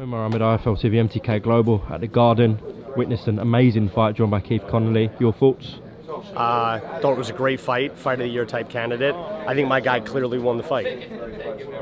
Omar 0.00 0.24
Ahmed, 0.24 0.40
IFL 0.40 0.78
TV 0.78 0.94
MTK 0.94 1.42
Global 1.42 1.84
at 1.90 2.00
the 2.00 2.06
Garden. 2.06 2.58
Witnessed 2.96 3.28
an 3.28 3.38
amazing 3.38 3.88
fight 3.90 4.16
drawn 4.16 4.30
by 4.30 4.40
Keith 4.40 4.62
Connolly. 4.68 5.10
Your 5.20 5.32
thoughts? 5.32 5.76
Uh, 6.34 6.80
thought 7.00 7.12
it 7.12 7.18
was 7.18 7.30
a 7.30 7.34
great 7.34 7.60
fight, 7.60 7.96
fight 7.98 8.14
of 8.14 8.20
the 8.20 8.28
year 8.28 8.44
type 8.46 8.68
candidate. 8.68 9.14
I 9.14 9.54
think 9.54 9.68
my 9.68 9.80
guy 9.80 10.00
clearly 10.00 10.38
won 10.38 10.56
the 10.56 10.62
fight. 10.62 11.08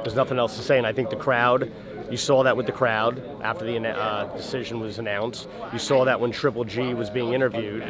There's 0.02 0.14
nothing 0.14 0.38
else 0.38 0.56
to 0.56 0.62
say, 0.62 0.78
and 0.78 0.86
I 0.86 0.92
think 0.92 1.10
the 1.10 1.16
crowd. 1.16 1.70
You 2.10 2.16
saw 2.16 2.42
that 2.42 2.56
with 2.56 2.66
the 2.66 2.72
crowd 2.72 3.22
after 3.42 3.64
the 3.64 3.78
uh, 3.78 4.36
decision 4.36 4.80
was 4.80 4.98
announced. 4.98 5.48
You 5.72 5.78
saw 5.78 6.04
that 6.04 6.20
when 6.20 6.32
Triple 6.32 6.64
G 6.64 6.92
was 6.94 7.08
being 7.08 7.32
interviewed, 7.32 7.84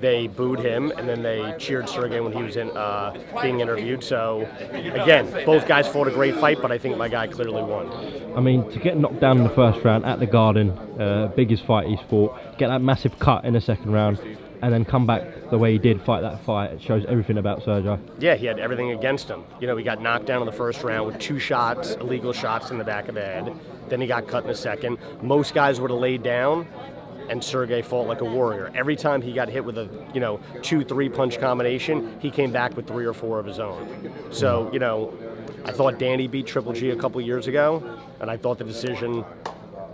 they 0.00 0.28
booed 0.28 0.60
him, 0.60 0.92
and 0.96 1.08
then 1.08 1.22
they 1.22 1.54
cheered 1.58 1.88
Sergey 1.88 2.20
when 2.20 2.32
he 2.32 2.42
was 2.42 2.56
in, 2.56 2.70
uh, 2.76 3.16
being 3.42 3.60
interviewed. 3.60 4.04
So, 4.04 4.48
again, 4.70 5.30
both 5.44 5.66
guys 5.66 5.88
fought 5.88 6.06
a 6.06 6.10
great 6.10 6.36
fight, 6.36 6.58
but 6.60 6.70
I 6.70 6.78
think 6.78 6.96
my 6.96 7.08
guy 7.08 7.26
clearly 7.26 7.62
won. 7.62 7.90
I 8.36 8.40
mean, 8.40 8.70
to 8.70 8.78
get 8.78 8.98
knocked 8.98 9.20
down 9.20 9.38
in 9.38 9.44
the 9.44 9.50
first 9.50 9.82
round 9.84 10.04
at 10.04 10.20
the 10.20 10.26
Garden, 10.26 10.70
uh, 11.00 11.32
biggest 11.34 11.64
fight 11.64 11.88
he's 11.88 12.00
fought, 12.08 12.38
get 12.58 12.68
that 12.68 12.82
massive 12.82 13.18
cut 13.18 13.44
in 13.44 13.54
the 13.54 13.60
second 13.60 13.90
round, 13.92 14.20
and 14.66 14.74
then 14.74 14.84
come 14.84 15.06
back 15.06 15.22
the 15.50 15.58
way 15.58 15.70
he 15.70 15.78
did, 15.78 16.02
fight 16.02 16.22
that 16.22 16.40
fight, 16.44 16.72
it 16.72 16.82
shows 16.82 17.04
everything 17.06 17.38
about 17.38 17.62
Sergey. 17.62 17.96
Yeah, 18.18 18.34
he 18.34 18.46
had 18.46 18.58
everything 18.58 18.90
against 18.90 19.28
him. 19.28 19.44
You 19.60 19.68
know, 19.68 19.76
he 19.76 19.84
got 19.84 20.02
knocked 20.02 20.26
down 20.26 20.42
in 20.42 20.46
the 20.46 20.50
first 20.50 20.82
round 20.82 21.06
with 21.06 21.20
two 21.20 21.38
shots, 21.38 21.92
illegal 21.92 22.32
shots 22.32 22.72
in 22.72 22.78
the 22.78 22.82
back 22.82 23.06
of 23.06 23.14
the 23.14 23.20
head. 23.20 23.56
Then 23.88 24.00
he 24.00 24.08
got 24.08 24.26
cut 24.26 24.42
in 24.42 24.48
the 24.48 24.56
second. 24.56 24.98
Most 25.22 25.54
guys 25.54 25.80
would 25.80 25.92
have 25.92 26.00
laid 26.00 26.24
down, 26.24 26.66
and 27.28 27.44
Sergey 27.44 27.80
fought 27.80 28.08
like 28.08 28.22
a 28.22 28.24
warrior. 28.24 28.72
Every 28.74 28.96
time 28.96 29.22
he 29.22 29.32
got 29.32 29.48
hit 29.48 29.64
with 29.64 29.78
a 29.78 29.88
you 30.12 30.18
know 30.18 30.40
two 30.62 30.82
three 30.82 31.08
punch 31.08 31.38
combination, 31.38 32.18
he 32.18 32.28
came 32.28 32.50
back 32.50 32.76
with 32.76 32.88
three 32.88 33.06
or 33.06 33.14
four 33.14 33.38
of 33.38 33.46
his 33.46 33.60
own. 33.60 34.12
So 34.32 34.68
you 34.72 34.80
know, 34.80 35.16
I 35.64 35.70
thought 35.70 36.00
Danny 36.00 36.26
beat 36.26 36.48
Triple 36.48 36.72
G 36.72 36.90
a 36.90 36.96
couple 36.96 37.20
years 37.20 37.46
ago, 37.46 38.00
and 38.18 38.28
I 38.28 38.36
thought 38.36 38.58
the 38.58 38.64
decision, 38.64 39.24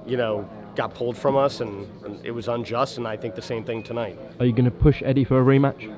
you 0.07 0.17
know, 0.17 0.49
got 0.75 0.95
pulled 0.95 1.17
from 1.17 1.37
us, 1.37 1.61
and, 1.61 1.89
and 2.05 2.25
it 2.25 2.31
was 2.31 2.49
unjust. 2.49 2.99
And 2.99 3.07
I 3.07 3.17
think 3.17 3.35
the 3.35 3.43
same 3.43 3.65
thing 3.65 3.83
tonight. 3.83 4.19
Are 4.41 4.47
you 4.47 4.53
going 4.53 4.65
to 4.65 4.71
push 4.71 5.03
Eddie 5.05 5.25
for 5.25 5.41
a 5.41 5.45
rematch? 5.45 5.95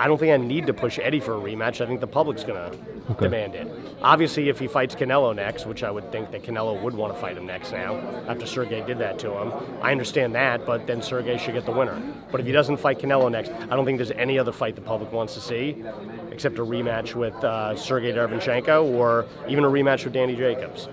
I 0.00 0.06
don't 0.06 0.16
think 0.16 0.32
I 0.32 0.36
need 0.36 0.68
to 0.68 0.72
push 0.72 1.00
Eddie 1.00 1.18
for 1.18 1.34
a 1.34 1.40
rematch. 1.40 1.80
I 1.80 1.86
think 1.86 2.00
the 2.00 2.06
public's 2.06 2.44
going 2.44 2.70
to 2.70 2.78
okay. 3.10 3.24
demand 3.24 3.56
it. 3.56 3.66
Obviously, 4.00 4.48
if 4.48 4.60
he 4.60 4.68
fights 4.68 4.94
Canelo 4.94 5.34
next, 5.34 5.66
which 5.66 5.82
I 5.82 5.90
would 5.90 6.12
think 6.12 6.30
that 6.30 6.44
Canelo 6.44 6.80
would 6.80 6.94
want 6.94 7.12
to 7.12 7.20
fight 7.20 7.36
him 7.36 7.46
next 7.46 7.72
now, 7.72 7.96
after 8.28 8.46
Sergey 8.46 8.80
did 8.86 8.98
that 8.98 9.18
to 9.18 9.32
him, 9.32 9.52
I 9.82 9.90
understand 9.90 10.36
that, 10.36 10.64
but 10.64 10.86
then 10.86 11.02
Sergey 11.02 11.36
should 11.36 11.54
get 11.54 11.66
the 11.66 11.72
winner. 11.72 12.00
But 12.30 12.40
if 12.40 12.46
he 12.46 12.52
doesn't 12.52 12.76
fight 12.76 13.00
Canelo 13.00 13.28
next, 13.28 13.50
I 13.50 13.74
don't 13.74 13.84
think 13.84 13.98
there's 13.98 14.12
any 14.12 14.38
other 14.38 14.52
fight 14.52 14.76
the 14.76 14.82
public 14.82 15.10
wants 15.10 15.34
to 15.34 15.40
see 15.40 15.84
except 16.30 16.58
a 16.58 16.64
rematch 16.64 17.16
with 17.16 17.34
uh, 17.42 17.74
Sergey 17.74 18.12
Derevyanchenko 18.12 18.84
or 18.84 19.26
even 19.48 19.64
a 19.64 19.68
rematch 19.68 20.04
with 20.04 20.12
Danny 20.12 20.36
Jacobs. 20.36 20.88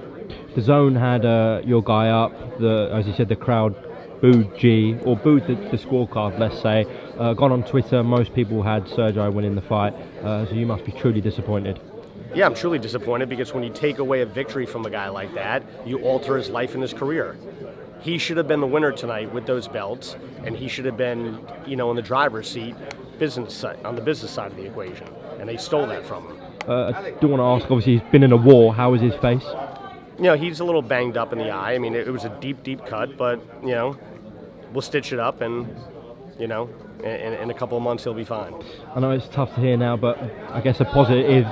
DAZN 0.56 1.00
had 1.00 1.26
uh, 1.26 1.62
your 1.66 1.84
guy 1.84 2.10
up. 2.10 2.60
The, 2.60 2.90
as 2.94 3.08
you 3.08 3.14
said, 3.14 3.30
the 3.30 3.36
crowd 3.36 3.76
booed 4.22 4.58
G 4.58 4.98
or 5.04 5.16
booed 5.16 5.46
the, 5.48 5.56
the 5.56 5.78
scorecard, 5.78 6.40
let's 6.40 6.62
say. 6.62 6.86
Uh, 7.18 7.34
gone 7.34 7.52
on 7.52 7.64
Twitter, 7.64 8.04
most 8.04 8.34
people 8.34 8.64
had 8.64 8.86
Sergio 8.86 9.32
winning 9.32 9.56
the 9.56 9.62
fight, 9.62 9.94
uh, 10.24 10.46
so 10.46 10.54
you 10.54 10.66
must 10.66 10.86
be 10.86 10.92
truly 10.92 11.22
disappointed. 11.22 11.80
Yeah, 12.34 12.46
I'm 12.46 12.56
truly 12.56 12.80
disappointed 12.80 13.30
because 13.30 13.54
when 13.54 13.64
you 13.64 13.70
take 13.70 14.00
away 14.00 14.22
a 14.22 14.26
victory 14.26 14.66
from 14.66 14.86
a 14.86 14.90
guy 14.90 15.10
like 15.10 15.34
that, 15.36 15.64
you 15.86 16.00
alter 16.00 16.36
his 16.38 16.50
life 16.50 16.74
and 16.74 16.82
his 16.82 16.94
career. 16.94 17.38
He 18.02 18.18
should 18.18 18.38
have 18.38 18.48
been 18.48 18.60
the 18.60 18.68
winner 18.68 18.92
tonight 18.92 19.34
with 19.34 19.46
those 19.46 19.68
belts, 19.68 20.16
and 20.44 20.56
he 20.56 20.68
should 20.68 20.86
have 20.86 20.98
been, 20.98 21.40
you 21.66 21.76
know, 21.76 21.90
in 21.90 21.96
the 21.96 22.02
driver's 22.02 22.50
seat, 22.50 22.76
business 23.18 23.54
side, 23.54 23.84
on 23.86 23.96
the 23.96 24.02
business 24.02 24.32
side 24.32 24.52
of 24.52 24.58
the 24.58 24.66
equation, 24.66 25.08
and 25.40 25.48
they 25.48 25.58
stole 25.58 25.88
that 25.88 26.06
from 26.06 26.28
him. 26.28 26.42
Uh, 26.68 26.92
I 26.94 27.12
do 27.12 27.28
want 27.28 27.40
to 27.40 27.44
ask. 27.44 27.72
Obviously, 27.72 28.00
he's 28.00 28.12
been 28.12 28.24
in 28.24 28.32
a 28.32 28.38
war. 28.38 28.74
How 28.74 28.94
is 28.96 29.02
his 29.02 29.16
face? 29.16 29.46
You 30.18 30.24
know, 30.24 30.36
he's 30.36 30.60
a 30.60 30.64
little 30.64 30.82
banged 30.82 31.18
up 31.18 31.34
in 31.34 31.40
the 31.40 31.50
eye. 31.50 31.74
I 31.74 31.78
mean, 31.78 31.94
it, 31.94 32.08
it 32.08 32.12
was 32.12 32.24
a 32.24 32.30
deep, 32.40 32.64
deep 32.64 32.86
cut, 32.86 33.18
but 33.18 33.42
you 33.62 33.72
know, 33.72 33.98
we'll 34.76 34.82
stitch 34.82 35.14
it 35.14 35.20
up 35.20 35.42
and 35.42 35.74
you 36.38 36.48
know 36.48 36.70
in, 37.00 37.34
in, 37.34 37.50
a 37.50 37.54
couple 37.54 37.78
of 37.78 37.84
months 37.84 38.04
he'll 38.04 38.14
be 38.14 38.26
fine 38.26 38.54
i 38.94 39.00
know 39.00 39.12
it's 39.12 39.28
tough 39.30 39.54
to 39.56 39.62
hear 39.62 39.78
now 39.78 39.96
but 39.96 40.22
i 40.50 40.60
guess 40.60 40.82
a 40.82 40.86
positive 40.86 41.46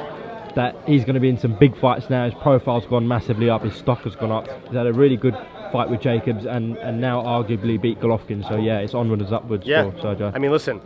that 0.56 0.76
he's 0.86 1.04
going 1.04 1.16
to 1.16 1.20
be 1.22 1.30
in 1.30 1.38
some 1.38 1.58
big 1.58 1.76
fights 1.80 2.10
now 2.10 2.26
his 2.26 2.34
profile's 2.42 2.86
gone 2.86 3.08
massively 3.08 3.50
up 3.50 3.64
his 3.64 3.74
stock 3.76 4.00
has 4.02 4.16
gone 4.16 4.32
up 4.32 4.48
he's 4.66 4.76
had 4.76 4.86
a 4.86 4.94
really 4.94 5.16
good 5.16 5.36
fight 5.72 5.90
with 5.90 6.02
jacobs 6.02 6.46
and 6.46 6.78
and 6.78 7.00
now 7.00 7.22
arguably 7.24 7.82
beat 7.82 8.00
golovkin 8.00 8.46
so 8.48 8.58
yeah 8.58 8.80
it's 8.80 8.94
onwards 8.94 9.32
upwards 9.32 9.66
yeah 9.66 9.90
for 9.90 9.98
Sergio. 9.98 10.36
i 10.36 10.38
mean 10.38 10.52
listen 10.52 10.82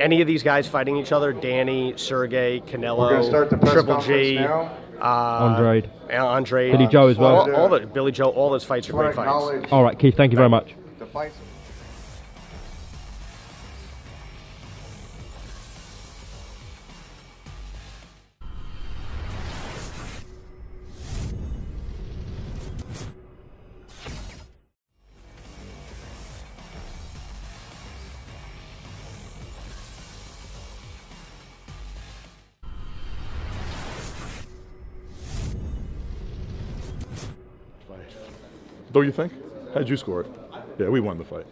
any 0.00 0.20
of 0.20 0.26
these 0.26 0.42
guys 0.42 0.66
fighting 0.66 0.96
each 0.96 1.12
other 1.12 1.32
danny 1.32 1.92
sergey 1.96 2.60
canelo 2.66 3.70
triple 3.72 4.00
g 4.00 4.36
now. 4.36 4.74
Uh, 5.00 5.54
Andrade. 5.56 5.90
Andrade. 6.10 6.72
Billy 6.72 6.86
Joe 6.86 7.08
as 7.08 7.18
well. 7.18 7.40
All, 7.40 7.54
all 7.54 7.68
the 7.68 7.80
Billy 7.80 8.12
Joe, 8.12 8.30
all 8.30 8.50
those 8.50 8.64
fights 8.64 8.88
are 8.88 8.92
great 8.92 9.14
fights. 9.14 9.70
All 9.70 9.82
right, 9.82 9.98
Keith. 9.98 10.16
Thank 10.16 10.32
you 10.32 10.36
very 10.36 10.48
much. 10.48 10.74
Don't 38.92 39.04
you 39.04 39.12
think? 39.12 39.32
How'd 39.74 39.88
you 39.88 39.96
score 39.96 40.22
it? 40.22 40.26
Yeah, 40.78 40.88
we 40.88 41.00
won 41.00 41.18
the 41.18 41.24
fight. 41.24 41.46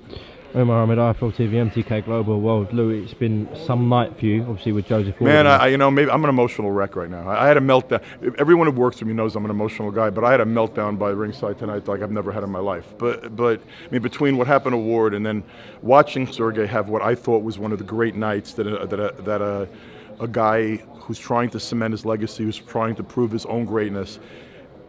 Omar 0.54 0.80
Ahmed, 0.82 0.96
IFL 0.96 1.34
TV, 1.34 1.70
MTK 1.70 2.06
Global 2.06 2.40
World. 2.40 2.72
Louis, 2.72 3.02
it's 3.02 3.12
been 3.12 3.46
some 3.66 3.90
night 3.90 4.18
for 4.18 4.24
you, 4.24 4.42
obviously 4.42 4.72
with 4.72 4.86
Joseph. 4.86 5.20
Man, 5.20 5.46
I, 5.46 5.66
you 5.66 5.76
know, 5.76 5.90
maybe 5.90 6.10
I'm 6.10 6.24
an 6.24 6.30
emotional 6.30 6.70
wreck 6.70 6.96
right 6.96 7.10
now. 7.10 7.28
I, 7.28 7.44
I, 7.44 7.48
had 7.48 7.58
a 7.58 7.60
meltdown. 7.60 8.02
Everyone 8.38 8.66
who 8.66 8.72
works 8.72 9.00
with 9.00 9.08
me 9.08 9.12
knows 9.12 9.36
I'm 9.36 9.44
an 9.44 9.50
emotional 9.50 9.90
guy, 9.90 10.08
but 10.08 10.24
I 10.24 10.30
had 10.30 10.40
a 10.40 10.46
meltdown 10.46 10.98
by 10.98 11.10
ringside 11.10 11.58
tonight 11.58 11.86
like 11.88 12.00
I've 12.00 12.10
never 12.10 12.32
had 12.32 12.42
in 12.42 12.50
my 12.50 12.60
life. 12.60 12.86
But, 12.96 13.36
but 13.36 13.60
I 13.60 13.90
mean, 13.90 14.00
between 14.00 14.38
what 14.38 14.46
happened 14.46 14.72
to 14.72 14.78
Ward 14.78 15.12
and 15.12 15.26
then 15.26 15.42
watching 15.82 16.26
Sergey 16.26 16.66
have 16.66 16.88
what 16.88 17.02
I 17.02 17.14
thought 17.14 17.42
was 17.42 17.58
one 17.58 17.72
of 17.72 17.78
the 17.78 17.84
great 17.84 18.14
nights 18.14 18.54
that 18.54 18.66
a, 18.66 18.86
that 18.86 18.98
a, 18.98 19.22
that 19.22 19.42
a, 19.42 19.68
a 20.20 20.28
guy 20.28 20.76
who's 20.76 21.18
trying 21.18 21.50
to 21.50 21.60
cement 21.60 21.92
his 21.92 22.06
legacy, 22.06 22.44
who's 22.44 22.56
trying 22.56 22.94
to 22.94 23.02
prove 23.02 23.30
his 23.30 23.44
own 23.44 23.66
greatness, 23.66 24.20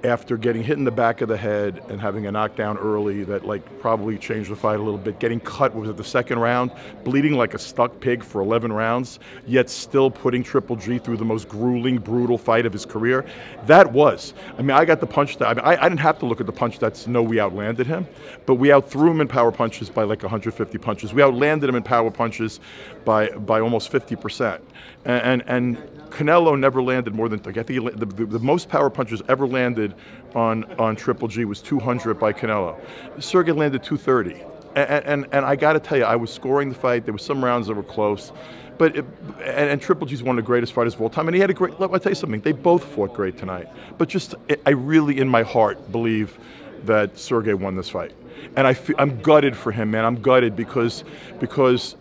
after 0.03 0.37
getting 0.37 0.63
hit 0.63 0.77
in 0.77 0.83
the 0.83 0.91
back 0.91 1.21
of 1.21 1.27
the 1.27 1.37
head 1.37 1.81
and 1.89 1.99
having 1.99 2.27
a 2.27 2.31
knockdown 2.31 2.77
early 2.77 3.23
that 3.23 3.45
like 3.45 3.79
probably 3.79 4.17
changed 4.17 4.51
the 4.51 4.55
fight 4.55 4.79
a 4.79 4.83
little 4.83 4.97
bit, 4.97 5.19
getting 5.19 5.39
cut 5.39 5.73
was 5.75 5.89
at 5.89 5.97
the 5.97 6.03
second 6.03 6.39
round, 6.39 6.71
bleeding 7.03 7.33
like 7.33 7.55
a 7.55 7.59
stuck 7.59 7.99
pig 7.99 8.23
for 8.23 8.41
11 8.41 8.71
rounds, 8.71 9.19
yet 9.47 9.69
still 9.69 10.11
putting 10.11 10.43
Triple 10.43 10.75
G 10.75 10.99
through 10.99 11.17
the 11.17 11.25
most 11.25 11.49
grueling, 11.49 11.97
brutal 11.97 12.37
fight 12.37 12.65
of 12.65 12.73
his 12.73 12.85
career. 12.85 13.25
That 13.65 13.91
was. 13.91 14.33
I 14.57 14.61
mean, 14.61 14.71
I 14.71 14.85
got 14.85 14.99
the 14.99 15.07
punch 15.07 15.37
that 15.37 15.47
I, 15.47 15.53
mean, 15.55 15.65
I, 15.65 15.85
I 15.85 15.89
didn't 15.89 16.01
have 16.01 16.19
to 16.19 16.25
look 16.25 16.39
at 16.39 16.45
the 16.45 16.53
punch 16.53 16.77
that's 16.77 17.07
no, 17.07 17.23
we 17.23 17.39
outlanded 17.39 17.87
him, 17.87 18.07
but 18.45 18.55
we 18.55 18.71
outthrew 18.71 19.09
him 19.09 19.21
in 19.21 19.27
power 19.27 19.51
punches 19.51 19.89
by 19.89 20.03
like 20.03 20.21
150 20.21 20.77
punches. 20.77 21.13
We 21.13 21.23
outlanded 21.23 21.69
him 21.69 21.75
in 21.75 21.83
power 21.83 22.11
punches 22.11 22.59
by 23.03 23.29
by 23.29 23.61
almost 23.61 23.89
50 23.89 24.15
percent, 24.15 24.63
and, 25.05 25.41
and 25.41 25.77
and 25.77 25.96
Canelo 26.09 26.57
never 26.57 26.81
landed 26.81 27.13
more 27.13 27.29
than, 27.29 27.41
like, 27.43 27.57
I 27.57 27.63
think 27.63 27.97
the, 27.97 28.05
the, 28.05 28.25
the, 28.25 28.39
most 28.39 28.69
power 28.69 28.89
punches 28.89 29.21
ever 29.27 29.47
landed 29.47 29.93
on, 30.35 30.63
on 30.79 30.95
Triple 30.95 31.27
G 31.27 31.45
was 31.45 31.61
200 31.61 32.19
by 32.19 32.33
Canelo. 32.33 32.79
Sergey 33.19 33.51
landed 33.51 33.83
230. 33.83 34.43
And, 34.75 35.05
and, 35.05 35.27
and 35.31 35.45
I 35.45 35.55
got 35.55 35.73
to 35.73 35.79
tell 35.79 35.97
you, 35.97 36.03
I 36.03 36.15
was 36.15 36.31
scoring 36.31 36.69
the 36.69 36.75
fight. 36.75 37.05
There 37.05 37.13
were 37.13 37.19
some 37.19 37.43
rounds 37.43 37.67
that 37.67 37.73
were 37.73 37.83
close. 37.83 38.31
But 38.77 38.97
it, 38.97 39.05
and, 39.39 39.69
and, 39.71 39.81
Triple 39.81 40.05
G's 40.05 40.21
one 40.21 40.37
of 40.37 40.43
the 40.43 40.47
greatest 40.47 40.73
fighters 40.73 40.93
of 40.93 41.01
all 41.01 41.09
time, 41.09 41.27
and 41.27 41.33
he 41.33 41.41
had 41.41 41.49
a 41.49 41.53
great. 41.53 41.79
Let 41.79 41.91
me 41.91 41.99
tell 41.99 42.11
you 42.11 42.15
something. 42.15 42.41
They 42.41 42.51
both 42.51 42.83
fought 42.83 43.13
great 43.13 43.37
tonight. 43.37 43.67
But 43.97 44.07
just, 44.07 44.35
I 44.65 44.71
really, 44.71 45.19
in 45.19 45.27
my 45.27 45.41
heart, 45.41 45.91
believe 45.91 46.37
that 46.83 47.17
Sergey 47.17 47.55
won 47.55 47.75
this 47.75 47.89
fight, 47.89 48.13
and 48.55 48.67
I 48.67 48.77
I'm 48.99 49.19
gutted 49.21 49.55
for 49.55 49.71
him, 49.71 49.91
man. 49.91 50.05
I'm 50.05 50.21
gutted 50.21 50.55
because 50.55 51.03
because 51.39 51.95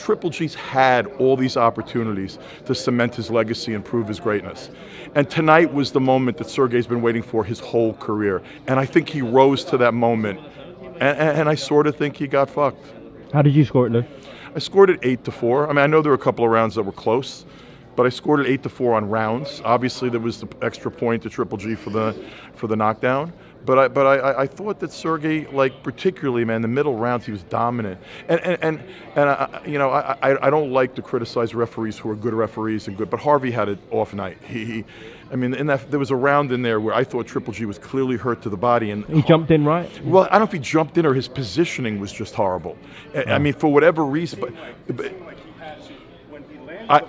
Triple 0.00 0.30
G's 0.30 0.54
had 0.54 1.06
all 1.18 1.36
these 1.36 1.58
opportunities 1.58 2.38
to 2.64 2.74
cement 2.74 3.14
his 3.14 3.30
legacy 3.30 3.74
and 3.74 3.84
prove 3.84 4.08
his 4.08 4.18
greatness. 4.18 4.70
And 5.14 5.28
tonight 5.28 5.74
was 5.74 5.92
the 5.92 6.00
moment 6.00 6.38
that 6.38 6.48
Sergey's 6.48 6.86
been 6.86 7.02
waiting 7.02 7.22
for 7.22 7.44
his 7.44 7.60
whole 7.60 7.92
career. 7.94 8.42
And 8.66 8.80
I 8.80 8.86
think 8.86 9.10
he 9.10 9.20
rose 9.20 9.62
to 9.66 9.76
that 9.76 9.92
moment. 9.92 10.40
And, 11.00 11.18
and 11.18 11.48
I 11.48 11.54
sort 11.54 11.86
of 11.86 11.96
think 11.96 12.16
he 12.16 12.26
got 12.26 12.48
fucked. 12.48 12.84
How 13.32 13.42
did 13.42 13.54
you 13.54 13.64
score 13.64 13.86
it, 13.86 13.90
Lou? 13.92 14.04
I 14.56 14.58
scored 14.58 14.88
it 14.88 15.00
8 15.02 15.24
to 15.24 15.30
4. 15.30 15.66
I 15.66 15.68
mean, 15.68 15.78
I 15.78 15.86
know 15.86 16.00
there 16.00 16.10
were 16.10 16.16
a 16.16 16.18
couple 16.18 16.46
of 16.46 16.50
rounds 16.50 16.74
that 16.76 16.82
were 16.82 16.92
close, 16.92 17.44
but 17.94 18.06
I 18.06 18.08
scored 18.08 18.40
it 18.40 18.46
8 18.46 18.62
to 18.62 18.68
4 18.70 18.94
on 18.94 19.10
rounds. 19.10 19.60
Obviously, 19.66 20.08
there 20.08 20.18
was 20.18 20.40
the 20.40 20.48
extra 20.62 20.90
point 20.90 21.22
to 21.24 21.28
Triple 21.30 21.58
G 21.58 21.74
for 21.74 21.90
the, 21.90 22.16
for 22.54 22.66
the 22.66 22.76
knockdown. 22.76 23.34
But 23.64 23.78
I, 23.78 23.88
but 23.88 24.06
I, 24.06 24.42
I 24.42 24.46
thought 24.46 24.80
that 24.80 24.92
Sergey, 24.92 25.46
like 25.46 25.82
particularly, 25.82 26.44
man, 26.44 26.62
the 26.62 26.68
middle 26.68 26.96
rounds, 26.96 27.26
he 27.26 27.32
was 27.32 27.42
dominant. 27.44 28.00
And 28.28 28.40
and 28.40 28.58
and, 28.62 28.82
and 29.16 29.28
I, 29.30 29.62
you 29.66 29.78
know, 29.78 29.90
I, 29.90 30.16
I, 30.22 30.46
I 30.46 30.50
don't 30.50 30.72
like 30.72 30.94
to 30.94 31.02
criticize 31.02 31.54
referees 31.54 31.98
who 31.98 32.10
are 32.10 32.16
good 32.16 32.34
referees 32.34 32.88
and 32.88 32.96
good, 32.96 33.10
but 33.10 33.20
Harvey 33.20 33.50
had 33.50 33.68
an 33.68 33.78
off 33.90 34.14
night. 34.14 34.38
He, 34.46 34.64
he 34.64 34.84
I 35.32 35.36
mean, 35.36 35.54
in 35.54 35.66
that 35.68 35.90
there 35.90 36.00
was 36.00 36.10
a 36.10 36.16
round 36.16 36.50
in 36.52 36.62
there 36.62 36.80
where 36.80 36.94
I 36.94 37.04
thought 37.04 37.26
Triple 37.26 37.52
G 37.52 37.64
was 37.64 37.78
clearly 37.78 38.16
hurt 38.16 38.42
to 38.42 38.48
the 38.48 38.56
body, 38.56 38.90
and 38.90 39.04
He 39.06 39.22
jumped 39.22 39.50
in 39.50 39.64
right. 39.64 39.88
well, 40.04 40.24
I 40.24 40.30
don't 40.32 40.40
know 40.40 40.44
if 40.46 40.52
he 40.52 40.58
jumped 40.58 40.98
in 40.98 41.06
or 41.06 41.14
his 41.14 41.28
positioning 41.28 42.00
was 42.00 42.10
just 42.12 42.34
horrible. 42.34 42.76
I, 43.14 43.24
I 43.24 43.38
mean, 43.38 43.52
for 43.52 43.72
whatever 43.72 44.04
reason, 44.04 44.40
but, 44.40 44.52
but 44.96 45.12
I- 46.88 47.02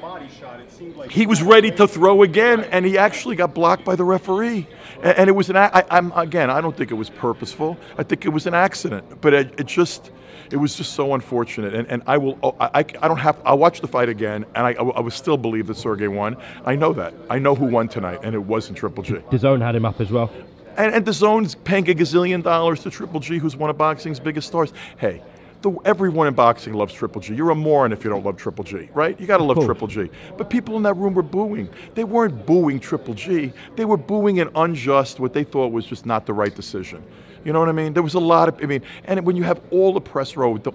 he 1.09 1.25
was 1.25 1.41
ready 1.41 1.71
to 1.71 1.87
throw 1.87 2.21
again, 2.21 2.65
and 2.65 2.85
he 2.85 2.97
actually 2.97 3.35
got 3.35 3.53
blocked 3.55 3.83
by 3.83 3.95
the 3.95 4.03
referee. 4.03 4.67
And, 5.03 5.17
and 5.19 5.29
it 5.29 5.33
was 5.33 5.49
an. 5.49 5.57
I, 5.57 5.83
I'm 5.89 6.11
again. 6.13 6.49
I 6.49 6.61
don't 6.61 6.75
think 6.75 6.91
it 6.91 6.95
was 6.95 7.09
purposeful. 7.09 7.77
I 7.97 8.03
think 8.03 8.25
it 8.25 8.29
was 8.29 8.47
an 8.47 8.53
accident. 8.53 9.21
But 9.21 9.33
it, 9.33 9.59
it 9.59 9.67
just. 9.67 10.11
It 10.49 10.57
was 10.57 10.75
just 10.75 10.95
so 10.95 11.13
unfortunate, 11.13 11.73
and, 11.73 11.87
and 11.87 12.03
I 12.07 12.17
will. 12.17 12.37
oh, 12.43 12.57
I, 12.59 12.79
I, 12.79 13.07
don't 13.07 13.17
have. 13.19 13.39
I'll 13.45 13.57
watch 13.57 13.79
the 13.79 13.87
fight 13.87 14.09
again, 14.09 14.45
and 14.53 14.65
I, 14.67 14.73
I 14.73 14.99
will 14.99 15.09
still 15.09 15.37
believe 15.37 15.65
that 15.67 15.77
Sergey 15.77 16.09
won. 16.09 16.35
I 16.65 16.75
know 16.75 16.91
that. 16.91 17.13
I 17.29 17.39
know 17.39 17.55
who 17.55 17.63
won 17.67 17.87
tonight, 17.87 18.19
and 18.21 18.35
it 18.35 18.43
wasn't 18.43 18.77
Triple 18.77 19.01
G. 19.01 19.13
DAZN 19.13 19.61
had 19.61 19.75
him 19.75 19.85
up 19.85 20.01
as 20.01 20.11
well. 20.11 20.29
And, 20.75 20.93
and 20.93 21.05
DAZN's 21.05 21.55
paying 21.55 21.89
a 21.89 21.93
gazillion 21.93 22.43
dollars 22.43 22.83
to 22.83 22.89
Triple 22.89 23.21
G, 23.21 23.37
who's 23.37 23.55
one 23.55 23.69
of 23.69 23.77
boxing's 23.77 24.19
biggest 24.19 24.47
stars. 24.47 24.73
Hey, 24.97 25.21
the, 25.61 25.71
everyone 25.85 26.27
in 26.27 26.33
boxing 26.33 26.73
loves 26.73 26.93
Triple 26.93 27.21
G. 27.21 27.33
You're 27.35 27.51
a 27.51 27.55
moron 27.55 27.91
if 27.93 28.03
you 28.03 28.09
don't 28.09 28.25
love 28.25 28.37
Triple 28.37 28.63
G, 28.63 28.89
right? 28.93 29.19
You 29.19 29.27
got 29.27 29.37
to 29.37 29.43
love 29.43 29.55
course. 29.55 29.65
Triple 29.65 29.87
G. 29.87 30.09
But 30.37 30.49
people 30.49 30.77
in 30.77 30.83
that 30.83 30.95
room 30.95 31.13
were 31.13 31.21
booing. 31.23 31.69
They 31.95 32.03
weren't 32.03 32.45
booing 32.45 32.79
Triple 32.79 33.13
G. 33.13 33.53
They 33.75 33.85
were 33.85 33.97
booing 33.97 34.39
an 34.39 34.49
unjust, 34.55 35.19
what 35.19 35.33
they 35.33 35.43
thought 35.43 35.71
was 35.71 35.85
just 35.85 36.05
not 36.05 36.25
the 36.25 36.33
right 36.33 36.55
decision. 36.55 37.03
You 37.43 37.53
know 37.53 37.59
what 37.59 37.69
I 37.69 37.71
mean? 37.71 37.93
There 37.93 38.03
was 38.03 38.13
a 38.13 38.19
lot 38.19 38.49
of, 38.49 38.59
I 38.61 38.67
mean, 38.67 38.83
and 39.05 39.25
when 39.25 39.35
you 39.35 39.43
have 39.43 39.59
all 39.71 39.93
the 39.93 40.01
press 40.01 40.37
row, 40.37 40.57
the, 40.59 40.71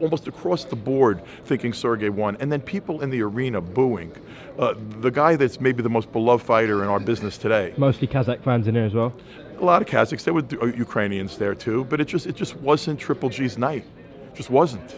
almost 0.00 0.26
across 0.26 0.64
the 0.64 0.74
board, 0.74 1.22
thinking 1.44 1.72
Sergey 1.72 2.08
won, 2.08 2.36
and 2.40 2.50
then 2.50 2.60
people 2.60 3.02
in 3.02 3.10
the 3.10 3.22
arena 3.22 3.60
booing, 3.60 4.12
uh, 4.58 4.74
the 5.00 5.10
guy 5.12 5.36
that's 5.36 5.60
maybe 5.60 5.80
the 5.80 5.88
most 5.88 6.10
beloved 6.10 6.44
fighter 6.44 6.82
in 6.82 6.88
our 6.88 6.98
business 6.98 7.38
today, 7.38 7.72
Mostly 7.76 8.08
Kazakh 8.08 8.42
fans 8.42 8.66
in 8.66 8.74
there 8.74 8.84
as 8.84 8.94
well. 8.94 9.12
a 9.60 9.64
lot 9.64 9.80
of 9.80 9.86
Kazakhs. 9.86 10.24
There 10.24 10.34
were 10.34 10.42
uh, 10.60 10.66
Ukrainians 10.76 11.38
there 11.38 11.54
too, 11.54 11.84
but 11.84 12.00
it 12.00 12.06
just 12.06 12.26
it 12.26 12.34
just 12.34 12.56
wasn't 12.56 12.98
Triple 12.98 13.28
G's 13.28 13.56
night. 13.56 13.84
Just 14.34 14.50
wasn't. 14.50 14.94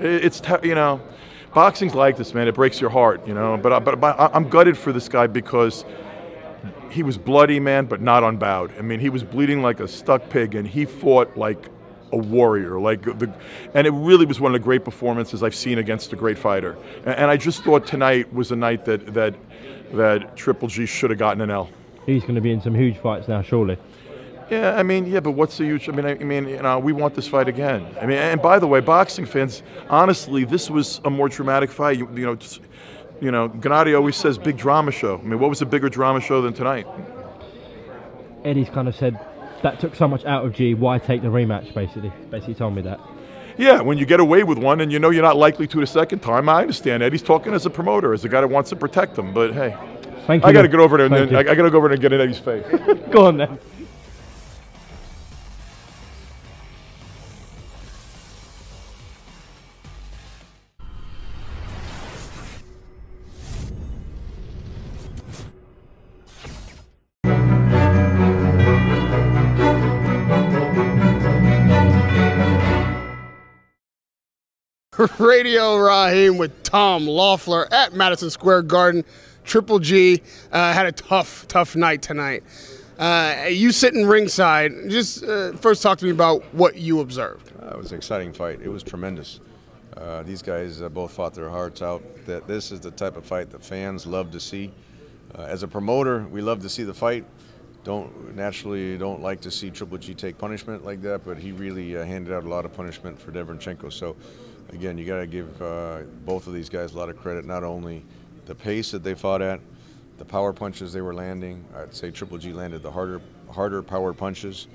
It's 0.00 0.42
you 0.62 0.74
know, 0.74 1.00
boxing's 1.54 1.94
like 1.94 2.16
this, 2.16 2.34
man. 2.34 2.48
It 2.48 2.54
breaks 2.54 2.80
your 2.80 2.90
heart, 2.90 3.26
you 3.26 3.34
know. 3.34 3.56
But 3.56 3.80
but, 3.80 4.00
but 4.00 4.16
I'm 4.18 4.48
gutted 4.48 4.76
for 4.76 4.92
this 4.92 5.08
guy 5.08 5.26
because 5.26 5.84
he 6.90 7.02
was 7.02 7.18
bloody, 7.18 7.60
man, 7.60 7.86
but 7.86 8.00
not 8.00 8.24
unbowed. 8.24 8.72
I 8.78 8.82
mean, 8.82 9.00
he 9.00 9.10
was 9.10 9.22
bleeding 9.22 9.62
like 9.62 9.80
a 9.80 9.88
stuck 9.88 10.28
pig, 10.28 10.54
and 10.54 10.66
he 10.66 10.84
fought 10.84 11.36
like 11.36 11.68
a 12.12 12.16
warrior. 12.16 12.78
Like 12.80 13.02
the, 13.02 13.32
and 13.74 13.86
it 13.86 13.90
really 13.90 14.26
was 14.26 14.40
one 14.40 14.54
of 14.54 14.60
the 14.60 14.64
great 14.64 14.84
performances 14.84 15.42
I've 15.42 15.54
seen 15.54 15.78
against 15.78 16.12
a 16.12 16.16
great 16.16 16.38
fighter. 16.38 16.76
And, 17.04 17.14
and 17.14 17.30
I 17.30 17.36
just 17.36 17.64
thought 17.64 17.86
tonight 17.86 18.32
was 18.32 18.52
a 18.52 18.56
night 18.56 18.84
that 18.84 19.14
that 19.14 19.34
that 19.92 20.36
Triple 20.36 20.68
G 20.68 20.86
should 20.86 21.10
have 21.10 21.18
gotten 21.18 21.40
an 21.40 21.50
L. 21.50 21.70
He's 22.06 22.22
going 22.22 22.36
to 22.36 22.40
be 22.40 22.52
in 22.52 22.60
some 22.60 22.74
huge 22.74 22.98
fights 22.98 23.28
now, 23.28 23.42
surely. 23.42 23.76
Yeah, 24.50 24.76
I 24.76 24.84
mean, 24.84 25.06
yeah, 25.06 25.20
but 25.20 25.32
what's 25.32 25.58
the 25.58 25.64
huge? 25.64 25.88
I 25.88 25.92
mean, 25.92 26.06
I, 26.06 26.10
I 26.12 26.18
mean, 26.18 26.48
you 26.48 26.62
know, 26.62 26.78
we 26.78 26.92
want 26.92 27.14
this 27.14 27.26
fight 27.26 27.48
again. 27.48 27.84
I 28.00 28.06
mean, 28.06 28.18
and 28.18 28.40
by 28.40 28.60
the 28.60 28.66
way, 28.66 28.80
boxing 28.80 29.26
fans, 29.26 29.62
honestly, 29.90 30.44
this 30.44 30.70
was 30.70 31.00
a 31.04 31.10
more 31.10 31.28
dramatic 31.28 31.70
fight. 31.70 31.98
You, 31.98 32.08
you 32.14 32.24
know, 32.24 32.36
just, 32.36 32.60
you 33.20 33.32
know, 33.32 33.48
Gennady 33.48 33.96
always 33.96 34.14
says 34.14 34.38
big 34.38 34.56
drama 34.56 34.92
show. 34.92 35.18
I 35.18 35.22
mean, 35.22 35.40
what 35.40 35.50
was 35.50 35.62
a 35.62 35.66
bigger 35.66 35.88
drama 35.88 36.20
show 36.20 36.42
than 36.42 36.52
tonight? 36.52 36.86
Eddie's 38.44 38.68
kind 38.68 38.86
of 38.86 38.94
said 38.94 39.18
that 39.62 39.80
took 39.80 39.96
so 39.96 40.06
much 40.06 40.24
out 40.24 40.44
of 40.44 40.52
G. 40.52 40.74
Why 40.74 40.98
take 40.98 41.22
the 41.22 41.28
rematch? 41.28 41.74
Basically, 41.74 42.12
basically 42.30 42.54
told 42.54 42.76
me 42.76 42.82
that. 42.82 43.00
Yeah, 43.58 43.80
when 43.80 43.98
you 43.98 44.06
get 44.06 44.20
away 44.20 44.44
with 44.44 44.58
one 44.58 44.80
and 44.80 44.92
you 44.92 45.00
know 45.00 45.10
you're 45.10 45.22
not 45.22 45.36
likely 45.36 45.66
to 45.66 45.80
the 45.80 45.86
second 45.86 46.20
time, 46.20 46.48
I 46.48 46.60
understand. 46.60 47.02
Eddie's 47.02 47.22
talking 47.22 47.52
as 47.52 47.66
a 47.66 47.70
promoter, 47.70 48.12
as 48.12 48.24
a 48.24 48.28
guy 48.28 48.42
that 48.42 48.48
wants 48.48 48.70
to 48.70 48.76
protect 48.76 49.16
them. 49.16 49.32
But 49.32 49.54
hey, 49.54 49.74
Thank 50.26 50.42
you. 50.42 50.48
I 50.48 50.52
got 50.52 50.62
to 50.62 50.68
get 50.68 50.80
over 50.80 50.96
there 50.96 51.06
and 51.06 51.14
then, 51.14 51.36
I. 51.36 51.40
I 51.40 51.54
got 51.54 51.62
to 51.62 51.70
go 51.70 51.78
over 51.78 51.88
there 51.88 51.94
and 51.94 52.02
get 52.02 52.12
in 52.12 52.20
Eddie's 52.20 52.38
face. 52.38 52.64
Go 53.10 53.26
on 53.26 53.36
then. 53.36 53.58
Radio 75.18 75.76
Raheem 75.76 76.38
with 76.38 76.62
Tom 76.62 77.06
Loeffler 77.06 77.72
at 77.72 77.94
Madison 77.94 78.30
Square 78.30 78.62
Garden. 78.62 79.04
Triple 79.44 79.78
G 79.78 80.22
uh, 80.52 80.72
had 80.72 80.86
a 80.86 80.92
tough, 80.92 81.46
tough 81.48 81.76
night 81.76 82.02
tonight. 82.02 82.42
Uh, 82.98 83.46
you 83.48 83.72
sitting 83.72 84.06
ringside. 84.06 84.72
Just 84.88 85.22
uh, 85.24 85.52
first 85.52 85.82
talk 85.82 85.98
to 85.98 86.04
me 86.04 86.10
about 86.10 86.42
what 86.54 86.76
you 86.76 87.00
observed. 87.00 87.52
Uh, 87.62 87.74
it 87.74 87.78
was 87.78 87.92
an 87.92 87.98
exciting 87.98 88.32
fight. 88.32 88.60
It 88.62 88.68
was 88.68 88.82
tremendous. 88.82 89.40
Uh, 89.96 90.22
these 90.22 90.42
guys 90.42 90.82
uh, 90.82 90.88
both 90.88 91.12
fought 91.12 91.34
their 91.34 91.50
hearts 91.50 91.82
out. 91.82 92.02
That 92.26 92.46
this 92.46 92.72
is 92.72 92.80
the 92.80 92.90
type 92.90 93.16
of 93.16 93.24
fight 93.24 93.50
that 93.50 93.64
fans 93.64 94.06
love 94.06 94.30
to 94.32 94.40
see. 94.40 94.72
As 95.34 95.62
a 95.62 95.68
promoter, 95.68 96.26
we 96.30 96.40
love 96.40 96.62
to 96.62 96.68
see 96.68 96.82
the 96.82 96.94
fight. 96.94 97.26
Don't 97.84 98.34
naturally 98.34 98.96
don't 98.96 99.20
like 99.20 99.42
to 99.42 99.50
see 99.50 99.70
Triple 99.70 99.98
G 99.98 100.14
take 100.14 100.38
punishment 100.38 100.82
like 100.82 101.02
that, 101.02 101.26
but 101.26 101.36
he 101.36 101.52
really 101.52 101.92
handed 101.92 102.32
out 102.32 102.44
a 102.44 102.48
lot 102.48 102.64
of 102.64 102.72
punishment 102.72 103.20
for 103.20 103.32
Devonchenko. 103.32 103.92
So, 103.92 104.16
again, 104.72 104.98
you 104.98 105.04
got 105.04 105.20
to 105.20 105.26
give 105.26 105.60
uh, 105.62 106.00
both 106.24 106.46
of 106.46 106.54
these 106.54 106.68
guys 106.68 106.94
a 106.94 106.98
lot 106.98 107.08
of 107.08 107.16
credit. 107.16 107.44
Not 107.44 107.64
only 107.64 108.04
the 108.46 108.54
pace 108.54 108.90
that 108.90 109.02
they 109.02 109.14
fought 109.14 109.42
at, 109.42 109.60
the 110.18 110.24
power 110.24 110.52
punches 110.52 110.92
they 110.92 111.00
were 111.00 111.14
landing. 111.14 111.64
I'd 111.76 111.94
say 111.94 112.10
Triple 112.10 112.38
G 112.38 112.52
landed 112.52 112.82
the 112.82 112.90
harder, 112.90 113.20
harder 113.50 113.82
power 113.82 114.12
punches, 114.12 114.66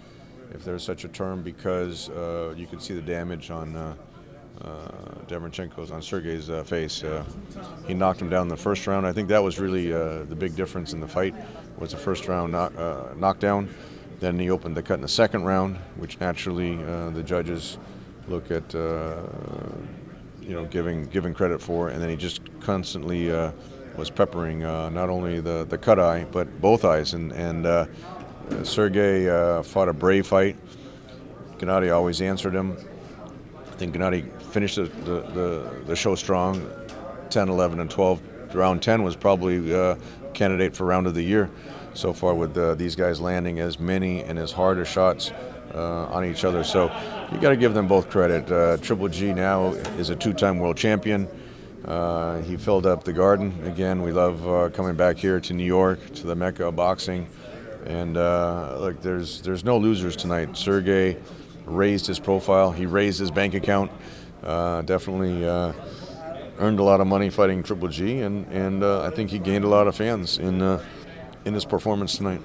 if 0.54 0.64
there's 0.64 0.84
such 0.84 1.04
a 1.04 1.08
term, 1.08 1.42
because 1.42 2.10
uh, 2.10 2.54
you 2.56 2.68
could 2.68 2.82
see 2.82 2.94
the 2.94 3.02
damage 3.02 3.50
on 3.50 3.76
uh, 3.76 3.96
uh, 4.64 4.92
on 5.32 6.02
Sergey's 6.02 6.50
uh, 6.50 6.64
face. 6.64 7.04
Uh, 7.04 7.24
he 7.88 7.94
knocked 7.94 8.22
him 8.22 8.30
down 8.30 8.44
in 8.44 8.48
the 8.50 8.58
first 8.58 8.86
round. 8.86 9.08
I 9.08 9.14
think 9.14 9.30
that 9.30 9.42
was 9.42 9.60
really 9.60 9.94
uh, 9.94 10.24
the 10.26 10.36
big 10.36 10.56
difference 10.56 10.94
in 10.94 11.00
the 11.00 11.08
fight 11.08 11.34
was 11.78 11.92
the 11.92 11.98
first 11.98 12.28
round 12.28 12.52
knock, 12.52 12.74
knockdown. 13.18 13.74
Then 14.20 14.38
he 14.38 14.52
opened 14.52 14.78
the 14.78 14.84
cut 14.84 14.96
in 14.96 15.02
the 15.02 15.08
second 15.08 15.46
round, 15.46 15.78
which 15.96 16.20
naturally 16.20 16.76
the 16.76 17.24
judges 17.24 17.80
look 18.32 18.50
at, 18.50 18.74
uh, 18.74 19.22
you 20.42 20.54
know, 20.54 20.66
giving 20.66 21.06
giving 21.06 21.34
credit 21.34 21.62
for, 21.62 21.90
and 21.90 22.02
then 22.02 22.10
he 22.10 22.16
just 22.16 22.42
constantly 22.62 23.32
uh, 23.32 23.52
was 23.98 24.10
peppering 24.10 24.64
uh, 24.64 24.90
not 24.90 25.10
only 25.10 25.40
the 25.42 25.66
the 25.70 25.78
cut 25.78 26.00
eye 26.00 26.26
but 26.32 26.62
both 26.62 26.86
eyes, 26.86 27.14
and 27.14 27.32
and 27.34 27.66
uh, 27.66 27.86
Sergey 28.64 29.30
uh, 29.30 29.62
fought 29.62 29.90
a 29.90 29.94
brave 29.94 30.26
fight. 30.26 30.58
Gennady 31.58 31.94
always 31.94 32.22
answered 32.22 32.56
him. 32.56 32.76
I 33.70 33.76
think 33.76 33.96
Gennady 33.96 34.42
finished 34.42 34.78
the, 34.78 34.84
the, 34.84 35.22
the, 35.22 35.84
the 35.86 35.96
show 35.96 36.16
strong 36.16 36.68
10, 37.30 37.50
11, 37.50 37.80
and 37.80 37.90
12. 37.90 38.56
Round 38.56 38.82
10 38.82 39.04
was 39.04 39.16
probably 39.16 39.74
uh, 39.74 39.96
candidate 40.34 40.76
for 40.76 40.86
round 40.86 41.06
of 41.06 41.14
the 41.14 41.22
year 41.22 41.52
so 41.94 42.14
far 42.14 42.34
with 42.34 42.56
these 42.80 42.96
guys 42.96 43.22
landing 43.22 43.60
as 43.60 43.80
many 43.80 44.24
and 44.24 44.40
as 44.40 44.52
hard 44.52 44.80
as 44.80 44.88
shots 44.88 45.32
on 45.74 46.26
each 46.26 46.44
other. 46.44 46.64
So 46.64 46.90
you 47.32 47.40
got 47.40 47.50
to 47.50 47.58
give 47.58 47.74
them 47.74 47.88
both 47.88 48.10
credit. 48.10 48.52
Uh, 48.52 48.78
Triple 48.78 49.08
G 49.08 49.34
now 49.34 49.68
is 49.98 50.10
a 50.10 50.16
two 50.16 50.34
time 50.34 50.60
world 50.60 50.78
champion. 50.78 51.28
Uh, 51.86 52.42
he 52.42 52.58
filled 52.58 52.86
up 52.86 53.04
the 53.04 53.14
garden. 53.14 53.58
Again, 53.66 54.04
we 54.04 54.12
love 54.12 54.48
uh, 54.48 54.70
coming 54.70 54.96
back 54.96 55.18
here 55.18 55.40
to 55.40 55.54
New 55.54 55.66
York, 55.66 56.14
to 56.16 56.28
the 56.28 56.36
Mecca 56.36 56.68
of 56.68 56.76
boxing. 56.76 57.28
And 57.86 58.18
uh, 58.18 58.78
look, 58.80 59.02
there's, 59.02 59.42
there's 59.42 59.64
no 59.64 59.78
losers 59.78 60.16
tonight. 60.16 60.56
Sergey 60.58 61.18
raised 61.66 62.06
his 62.06 62.20
profile, 62.20 62.72
he 62.72 62.86
raised 62.86 63.20
his 63.20 63.32
bank 63.32 63.54
account. 63.54 63.92
Uh, 64.44 64.82
definitely 64.82 65.46
uh, 65.48 65.74
earned 66.60 66.80
a 66.80 66.84
lot 66.84 67.02
of 67.02 67.08
money 67.08 67.30
fighting 67.30 67.64
Triple 67.64 67.88
G, 67.88 68.20
and, 68.20 68.46
and 68.48 68.84
I 68.84 69.10
think 69.10 69.30
he 69.30 69.40
gained 69.40 69.64
a 69.64 69.70
lot 69.70 69.88
of 69.88 69.96
fans 69.96 70.38
in, 70.38 70.62
in 71.46 71.54
his 71.54 71.66
performance 71.66 72.18
tonight. 72.18 72.42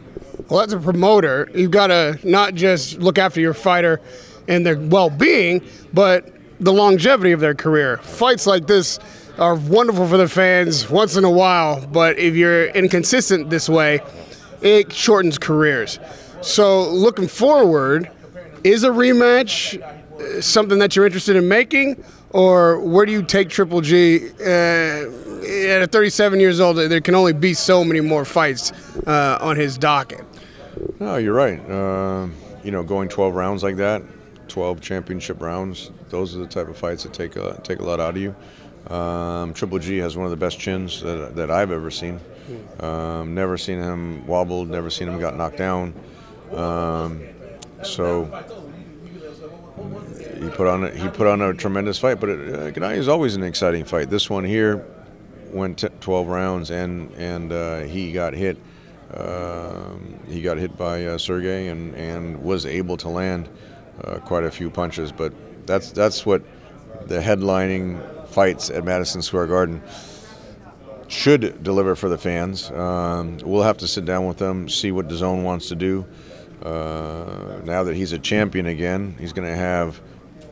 Well, 0.49 0.61
as 0.61 0.73
a 0.73 0.79
promoter, 0.79 1.51
you've 1.55 1.71
got 1.71 1.89
to 1.89 2.19
not 2.23 2.55
just 2.55 2.99
look 2.99 3.19
after 3.19 3.41
your 3.41 3.55
fighter 3.55 4.01
and 4.49 4.65
their 4.65 4.79
well-being, 4.79 5.63
but 5.93 6.33
the 6.61 6.73
longevity 6.73 7.33
of 7.33 7.41
their 7.41 7.55
career. 7.55 7.99
Fights 7.99 8.47
like 8.47 8.67
this 8.67 8.99
are 9.39 9.55
wonderful 9.55 10.07
for 10.09 10.17
the 10.17 10.29
fans 10.29 10.89
once 10.89 11.17
in 11.17 11.25
a 11.25 11.31
while, 11.31 11.87
but 11.87 12.19
if 12.19 12.35
you're 12.35 12.67
inconsistent 12.67 13.51
this 13.51 13.69
way, 13.69 14.01
it 14.63 14.93
shortens 14.93 15.39
careers. 15.39 15.99
So, 16.41 16.89
looking 16.91 17.29
forward, 17.29 18.11
is 18.65 18.83
a 18.85 18.89
rematch 18.89 19.81
uh, 19.81 20.41
something 20.41 20.79
that 20.79 20.97
you're 20.97 21.07
interested 21.07 21.37
in 21.37 21.47
making, 21.49 22.03
or 22.31 22.81
where 22.81 23.07
do 23.07 23.13
you 23.13 23.23
take 23.23 23.49
Triple 23.49 23.81
G? 23.81 24.31
Uh, 24.41 25.11
at 25.47 25.93
37 25.93 26.41
years 26.41 26.59
old, 26.61 26.77
there 26.77 27.01
can 27.01 27.15
only 27.15 27.33
be 27.33 27.55
so 27.55 27.85
many 27.85 28.01
more 28.01 28.25
fights 28.25 28.73
uh, 29.07 29.39
on 29.41 29.57
his 29.57 29.79
docket. 29.79 30.25
No, 30.99 31.17
you're 31.17 31.35
right. 31.35 31.59
Uh, 31.71 32.29
you 32.65 32.71
know, 32.71 32.83
going 32.83 33.09
12 33.09 33.35
rounds 33.35 33.63
like 33.63 33.77
that, 33.77 34.03
12 34.57 34.81
championship 34.81 35.43
rounds, 35.43 35.91
those 36.09 36.35
are 36.35 36.39
the 36.39 36.47
type 36.47 36.67
of 36.67 36.79
fights 36.79 37.03
that 37.03 37.13
take 37.13 37.37
a, 37.37 37.61
take 37.63 37.79
a 37.79 37.83
lot 37.83 38.01
out 38.01 38.17
of 38.17 38.23
you. 38.23 38.35
Um, 38.91 39.53
Triple 39.53 39.79
G 39.79 39.99
has 39.99 40.17
one 40.17 40.25
of 40.25 40.31
the 40.31 40.37
best 40.39 40.59
chins 40.59 41.03
that, 41.03 41.37
that 41.37 41.51
I've 41.51 41.71
ever 41.71 41.91
seen. 41.91 42.19
Um, 42.81 43.35
never 43.35 43.59
seen 43.59 43.83
him 43.83 44.27
wobbled, 44.27 44.71
never 44.71 44.89
seen 44.89 45.09
him 45.09 45.21
got 45.21 45.37
knocked 45.37 45.59
down. 45.59 45.93
Um, 46.55 47.21
so 47.83 48.25
he 50.41 50.49
put 50.49 50.67
on 50.67 50.85
a, 50.85 50.91
he 50.91 51.07
put 51.09 51.27
on 51.27 51.43
a 51.43 51.53
tremendous 51.53 51.99
fight. 51.99 52.19
But 52.19 52.31
uh, 52.31 52.71
Gennady 52.71 52.97
is 52.97 53.09
always 53.09 53.35
an 53.35 53.43
exciting 53.43 53.85
fight. 53.85 54.09
This 54.09 54.31
one 54.31 54.45
here 54.45 54.87
went 55.51 55.81
t- 55.81 55.89
12 56.01 56.29
rounds 56.29 56.71
and 56.71 57.13
and 57.17 57.53
uh, 57.53 57.81
he 57.81 58.11
got 58.11 58.33
hit. 58.33 58.57
Um, 59.13 60.19
he 60.27 60.41
got 60.41 60.57
hit 60.57 60.79
by 60.79 61.05
uh, 61.05 61.19
Sergey 61.19 61.69
and, 61.69 61.95
and 61.95 62.43
was 62.43 62.65
able 62.65 62.97
to 62.97 63.11
land 63.11 63.51
uh, 64.05 64.19
quite 64.21 64.45
a 64.45 64.51
few 64.51 64.71
punches. 64.71 65.13
But 65.13 65.33
that's 65.67 65.93
that's 65.93 66.25
what 66.25 66.43
the 67.07 67.21
headlining 67.21 68.29
fights 68.29 68.71
at 68.71 68.85
Madison 68.85 69.23
Square 69.23 69.47
Garden 69.49 69.83
should 71.09 71.63
deliver 71.63 71.95
for 71.95 72.09
the 72.09 72.19
fans. 72.19 72.71
Um, 72.71 73.39
we'll 73.45 73.63
have 73.63 73.79
to 73.79 73.89
sit 73.89 74.05
down 74.05 74.27
with 74.27 74.39
them, 74.39 74.69
see 74.69 74.91
what 74.91 75.09
DAZN 75.09 75.43
wants 75.43 75.69
to 75.69 75.75
do. 75.75 76.05
Uh, 76.63 77.61
now 77.65 77.85
that 77.85 77.95
he's 77.95 78.13
a 78.13 78.19
champion 78.19 78.67
again, 78.67 79.15
he's 79.19 79.33
going 79.33 79.49
to 79.49 79.57
have 79.57 80.01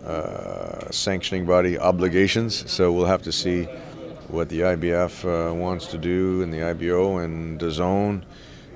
uh, 0.04 0.90
sanctioning 0.90 1.46
body 1.46 1.78
obligations. 1.78 2.70
So 2.70 2.92
we'll 2.92 3.06
have 3.06 3.22
to 3.22 3.32
see 3.32 3.64
what 4.28 4.48
the 4.48 4.60
IBF 4.60 5.24
uh, 5.24 5.54
wants 5.54 5.86
to 5.88 5.98
do 5.98 6.42
and 6.42 6.52
the 6.52 6.62
IBO 6.62 7.18
and 7.18 7.58
DAZN, 7.58 8.22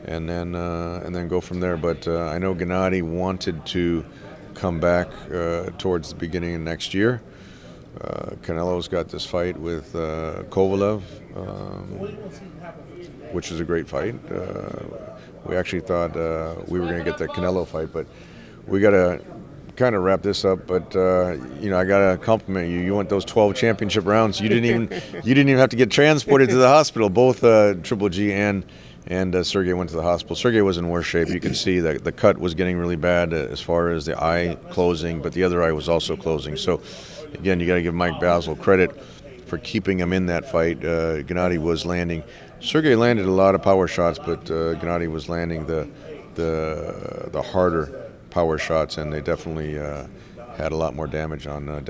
and 0.04 0.28
then 0.28 0.54
uh, 0.54 1.02
and 1.04 1.14
then 1.14 1.28
go 1.28 1.40
from 1.40 1.60
there. 1.60 1.76
But 1.76 2.08
uh, 2.08 2.26
I 2.26 2.38
know 2.38 2.54
Gennady 2.54 3.02
wanted 3.02 3.64
to 3.66 4.04
come 4.58 4.80
back 4.80 5.08
uh, 5.32 5.70
towards 5.78 6.10
the 6.10 6.16
beginning 6.16 6.54
of 6.54 6.60
next 6.60 6.92
year. 6.92 7.22
Uh, 8.00 8.30
Canelo's 8.42 8.88
got 8.88 9.08
this 9.08 9.24
fight 9.24 9.56
with 9.56 9.94
uh, 9.94 10.42
Kovalev, 10.50 11.02
um, 11.36 11.84
which 13.32 13.50
is 13.50 13.60
a 13.60 13.64
great 13.64 13.88
fight. 13.88 14.14
We 15.44 15.56
actually 15.56 15.80
thought 15.80 16.14
we 16.68 16.80
were 16.80 16.86
going 16.86 16.98
to 16.98 17.04
get 17.04 17.18
the 17.18 17.28
Canelo 17.28 17.66
fight, 17.66 17.92
but 17.92 18.06
we 18.66 18.80
got 18.80 18.90
to 18.90 19.20
kind 19.78 19.94
of 19.94 20.02
wrap 20.02 20.22
this 20.22 20.44
up. 20.44 20.66
But 20.66 20.94
uh, 20.94 21.36
you 21.60 21.70
know, 21.70 21.78
I 21.78 21.84
got 21.84 22.10
to 22.10 22.18
compliment 22.18 22.70
you. 22.70 22.80
You 22.80 22.96
went 22.96 23.08
those 23.08 23.24
12 23.24 23.54
championship 23.54 24.04
rounds. 24.04 24.40
You 24.40 24.48
didn't 24.48 24.64
even 24.66 25.02
you 25.24 25.34
didn't 25.34 25.48
even 25.48 25.58
have 25.58 25.70
to 25.70 25.76
get 25.76 25.90
transported 25.90 26.50
to 26.50 26.56
the 26.56 26.68
hospital. 26.68 27.08
Both 27.08 27.42
uh, 27.42 27.74
Triple 27.82 28.10
G 28.10 28.32
and 28.32 28.64
and 29.08 29.34
uh, 29.34 29.42
Sergey 29.42 29.72
went 29.72 29.88
to 29.90 29.96
the 29.96 30.02
hospital. 30.02 30.36
Sergey 30.36 30.60
was 30.60 30.76
in 30.76 30.88
worse 30.90 31.06
shape. 31.06 31.28
You 31.28 31.40
can 31.40 31.54
see 31.54 31.80
that 31.80 32.04
the 32.04 32.12
cut 32.12 32.38
was 32.38 32.54
getting 32.54 32.76
really 32.76 32.96
bad 32.96 33.32
uh, 33.32 33.36
as 33.36 33.58
far 33.58 33.88
as 33.88 34.04
the 34.04 34.22
eye 34.22 34.56
closing, 34.70 35.22
but 35.22 35.32
the 35.32 35.44
other 35.44 35.62
eye 35.62 35.72
was 35.72 35.88
also 35.88 36.14
closing. 36.14 36.56
So 36.56 36.82
again, 37.32 37.58
you 37.58 37.66
got 37.66 37.76
to 37.76 37.82
give 37.82 37.94
Mike 37.94 38.20
Bazzel 38.20 38.60
credit 38.60 39.02
for 39.46 39.56
keeping 39.56 39.98
him 39.98 40.12
in 40.12 40.26
that 40.26 40.50
fight. 40.50 40.84
Uh, 40.84 41.22
Gennady 41.22 41.58
was 41.58 41.86
landing. 41.86 42.22
Sergey 42.60 42.94
landed 42.96 43.24
a 43.24 43.30
lot 43.30 43.54
of 43.54 43.62
power 43.62 43.88
shots, 43.88 44.18
but 44.18 44.50
uh, 44.50 44.74
Gennady 44.74 45.10
was 45.10 45.28
landing 45.28 45.64
the 45.66 45.88
the 46.34 47.30
the 47.32 47.40
harder 47.40 48.10
power 48.28 48.58
shots, 48.58 48.98
and 48.98 49.10
they 49.10 49.22
definitely 49.22 49.78
uh, 49.78 50.06
had 50.58 50.72
a 50.72 50.76
lot 50.76 50.94
more 50.94 51.06
damage 51.06 51.46
on 51.46 51.68
uh, 51.68 51.80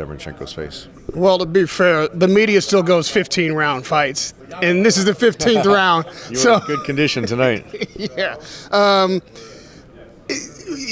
face. 0.47 0.89
Well, 1.15 1.39
to 1.39 1.47
be 1.47 1.67
fair, 1.67 2.07
the 2.09 2.29
media 2.29 2.61
still 2.61 2.83
goes 2.83 3.11
15 3.11 3.53
round 3.53 3.87
fights, 3.87 4.35
and 4.63 4.85
this 4.85 4.97
is 4.97 5.07
the 5.07 5.13
15th 5.13 5.65
round. 5.75 6.07
You 6.29 6.37
so 6.37 6.53
were 6.53 6.61
in 6.61 6.67
good 6.67 6.85
condition 6.85 7.27
tonight. 7.27 7.89
yeah. 7.97 8.37
Um, 8.71 9.23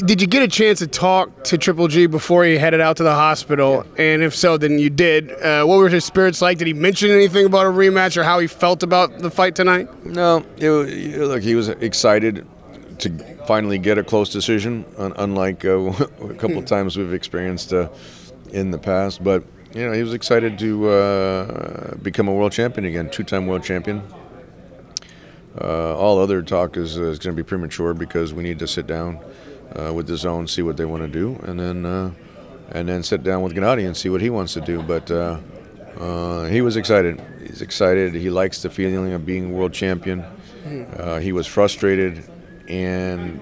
did 0.07 0.23
you 0.23 0.27
get 0.27 0.43
a 0.43 0.49
chance 0.49 0.79
to 0.79 0.87
talk 0.87 1.45
to 1.45 1.59
Triple 1.59 1.89
G 1.89 2.07
before 2.07 2.45
he 2.45 2.57
headed 2.57 2.81
out 2.81 2.97
to 2.97 3.03
the 3.03 3.15
hospital? 3.15 3.85
And 3.99 4.23
if 4.23 4.35
so, 4.35 4.57
then 4.57 4.79
you 4.79 4.89
did. 4.89 5.31
Uh, 5.31 5.65
what 5.65 5.77
were 5.77 5.91
his 5.91 6.05
spirits 6.05 6.41
like? 6.41 6.57
Did 6.57 6.67
he 6.67 6.73
mention 6.73 7.11
anything 7.11 7.45
about 7.45 7.67
a 7.67 7.71
rematch 7.71 8.17
or 8.17 8.25
how 8.25 8.39
he 8.39 8.47
felt 8.47 8.83
about 8.83 9.19
the 9.19 9.31
fight 9.31 9.55
tonight? 9.55 9.89
No, 10.07 10.45
it, 10.57 10.71
look, 10.71 11.43
he 11.43 11.55
was 11.55 11.69
excited 11.69 12.47
to 13.01 13.11
finally 13.47 13.79
get 13.79 13.99
a 13.99 14.05
close 14.05 14.31
decision, 14.31 14.85
unlike 14.97 15.65
uh, 15.65 15.79
a 16.23 16.35
couple 16.35 16.59
of 16.59 16.67
times 16.67 16.97
we've 16.97 17.13
experienced 17.13 17.73
uh, 17.73 17.89
in 18.53 18.71
the 18.71 18.79
past. 18.79 19.23
But 19.23 19.45
you 19.75 19.87
know, 19.87 19.93
he 19.93 20.03
was 20.03 20.15
excited 20.15 20.59
to 20.61 20.89
uh, 20.89 21.95
become 21.97 22.29
a 22.29 22.33
world 22.33 22.53
champion 22.53 22.87
again, 22.87 23.11
two-time 23.11 23.47
world 23.47 23.63
champion. 23.63 24.03
Uh, 25.61 25.97
all 25.97 26.19
other 26.19 26.43
talk 26.43 26.77
is, 26.77 26.97
is 26.97 27.19
going 27.19 27.35
to 27.35 27.43
be 27.43 27.47
premature 27.47 27.95
because 27.95 28.35
we 28.35 28.43
need 28.43 28.59
to 28.59 28.67
sit 28.67 28.87
down 28.87 29.19
uh, 29.79 29.93
with 29.93 30.09
DAZN, 30.09 30.49
see 30.49 30.63
what 30.63 30.77
they 30.77 30.85
want 30.85 31.03
to 31.03 31.09
do, 31.09 31.39
and 31.45 31.59
then 31.59 31.87
uh, 31.87 32.13
and 32.71 32.89
then 32.89 33.03
sit 33.03 33.23
down 33.23 33.43
with 33.43 33.55
Gennady 33.55 33.87
and 33.87 33.97
see 33.97 34.09
what 34.09 34.21
he 34.21 34.31
wants 34.31 34.55
to 34.55 34.61
do. 34.61 34.83
But 34.83 35.11
uh, 35.11 35.39
uh, 35.99 36.47
he 36.47 36.61
was 36.61 36.77
excited. 36.77 37.23
He's 37.41 37.63
excited. 37.63 38.15
He 38.15 38.29
likes 38.29 38.63
the 38.63 38.71
feeling 38.71 39.13
of 39.13 39.25
being 39.25 39.53
world 39.53 39.73
champion. 39.73 40.25
Uh, 40.97 41.21
he 41.21 41.33
was 41.33 41.47
frustrated 41.47 42.25
and 42.69 43.41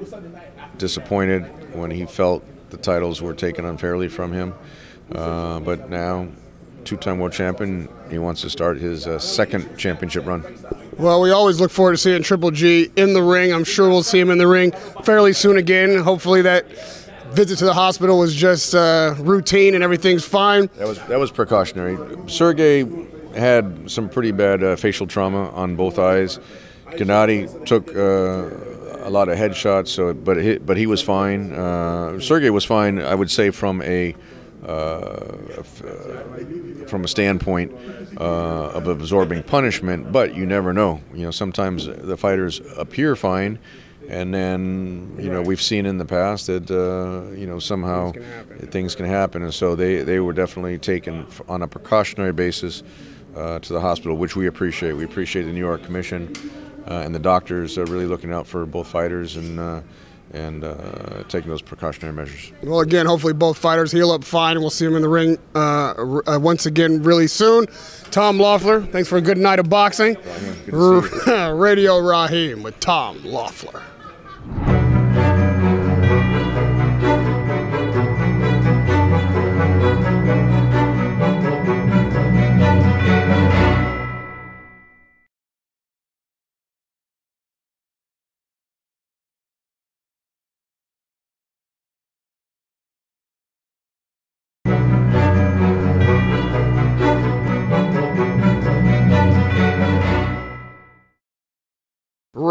disappointed 0.78 1.42
when 1.74 1.90
he 1.90 2.06
felt 2.06 2.44
the 2.70 2.76
titles 2.76 3.22
were 3.22 3.34
taken 3.34 3.64
unfairly 3.64 4.08
from 4.08 4.32
him. 4.32 4.54
Uh, 5.12 5.60
but 5.60 5.90
now, 5.90 6.26
two-time 6.84 7.18
world 7.18 7.32
champion, 7.32 7.88
he 8.10 8.18
wants 8.18 8.40
to 8.42 8.50
start 8.50 8.78
his 8.78 9.06
uh, 9.06 9.18
second 9.18 9.76
championship 9.76 10.26
run. 10.26 10.44
Well, 10.98 11.20
we 11.20 11.30
always 11.30 11.60
look 11.60 11.70
forward 11.70 11.92
to 11.92 11.98
seeing 11.98 12.22
Triple 12.22 12.50
G 12.50 12.90
in 12.96 13.14
the 13.14 13.22
ring. 13.22 13.52
I'm 13.52 13.64
sure 13.64 13.88
we'll 13.88 14.02
see 14.02 14.20
him 14.20 14.30
in 14.30 14.38
the 14.38 14.46
ring 14.46 14.72
fairly 15.04 15.32
soon 15.32 15.56
again. 15.56 15.98
Hopefully, 15.98 16.42
that 16.42 16.66
visit 17.32 17.58
to 17.58 17.64
the 17.64 17.74
hospital 17.74 18.18
was 18.18 18.34
just 18.34 18.74
uh, 18.74 19.14
routine 19.18 19.74
and 19.74 19.82
everything's 19.82 20.24
fine. 20.24 20.70
That 20.76 20.86
was 20.86 20.98
that 21.06 21.18
was 21.18 21.32
precautionary. 21.32 21.98
Sergey 22.28 22.86
had 23.34 23.90
some 23.90 24.08
pretty 24.08 24.30
bad 24.30 24.62
uh, 24.62 24.76
facial 24.76 25.06
trauma 25.06 25.50
on 25.50 25.74
both 25.74 25.98
eyes. 25.98 26.38
Gennady 26.90 27.48
took 27.66 27.88
uh, 27.90 28.83
a 29.04 29.10
lot 29.10 29.28
of 29.28 29.38
headshots, 29.38 29.88
so 29.88 30.12
but 30.14 30.42
he, 30.42 30.58
but 30.58 30.76
he 30.76 30.86
was 30.86 31.02
fine. 31.02 31.52
Uh, 31.52 32.18
Sergey 32.18 32.50
was 32.50 32.64
fine, 32.64 32.98
I 33.00 33.14
would 33.14 33.30
say, 33.30 33.50
from 33.50 33.82
a 33.82 34.14
uh, 34.64 34.66
uh, 34.66 35.62
from 36.86 37.04
a 37.04 37.08
standpoint 37.08 37.72
uh, 38.18 38.70
of 38.70 38.88
absorbing 38.88 39.42
punishment. 39.42 40.10
But 40.10 40.34
you 40.34 40.46
never 40.46 40.72
know. 40.72 41.00
You 41.12 41.24
know, 41.24 41.30
sometimes 41.30 41.86
the 41.86 42.16
fighters 42.16 42.60
appear 42.76 43.14
fine. 43.14 43.58
And 44.08 44.34
then, 44.34 45.16
you 45.18 45.30
know, 45.30 45.40
we've 45.40 45.62
seen 45.62 45.86
in 45.86 45.96
the 45.96 46.04
past 46.04 46.46
that, 46.48 46.70
uh, 46.70 47.34
you 47.34 47.46
know, 47.46 47.58
somehow 47.58 48.12
things 48.70 48.94
can 48.94 49.06
happen. 49.06 49.42
And 49.42 49.52
so 49.52 49.74
they, 49.74 50.02
they 50.02 50.20
were 50.20 50.34
definitely 50.34 50.78
taken 50.78 51.26
on 51.48 51.62
a 51.62 51.68
precautionary 51.68 52.32
basis 52.32 52.82
uh, 53.34 53.60
to 53.60 53.72
the 53.72 53.80
hospital, 53.80 54.18
which 54.18 54.36
we 54.36 54.46
appreciate. 54.46 54.92
We 54.92 55.04
appreciate 55.04 55.44
the 55.44 55.52
New 55.52 55.60
York 55.60 55.84
Commission 55.84 56.34
and 56.86 57.14
the 57.14 57.18
doctors 57.18 57.78
are 57.78 57.84
really 57.86 58.06
looking 58.06 58.32
out 58.32 58.46
for 58.46 58.66
both 58.66 58.86
fighters 58.88 59.36
and, 59.36 59.58
uh, 59.58 59.80
and 60.32 60.64
uh, 60.64 61.22
taking 61.28 61.48
those 61.50 61.62
precautionary 61.62 62.12
measures. 62.14 62.52
Well, 62.62 62.80
again, 62.80 63.06
hopefully 63.06 63.32
both 63.32 63.56
fighters 63.58 63.92
heal 63.92 64.10
up 64.10 64.24
fine, 64.24 64.52
and 64.52 64.60
we'll 64.60 64.70
see 64.70 64.84
them 64.84 64.96
in 64.96 65.02
the 65.02 65.08
ring 65.08 65.38
uh, 65.54 65.94
r- 65.96 66.28
uh, 66.28 66.38
once 66.38 66.66
again 66.66 67.02
really 67.02 67.26
soon. 67.26 67.66
Tom 68.10 68.38
Loeffler, 68.38 68.82
thanks 68.82 69.08
for 69.08 69.16
a 69.18 69.22
good 69.22 69.38
night 69.38 69.58
of 69.58 69.68
boxing. 69.70 70.14
Good 70.14 70.70
to 70.70 71.02
see 71.08 71.30
you. 71.30 71.50
Radio 71.54 71.98
Raheem 71.98 72.62
with 72.62 72.78
Tom 72.80 73.22
Loeffler. 73.24 73.82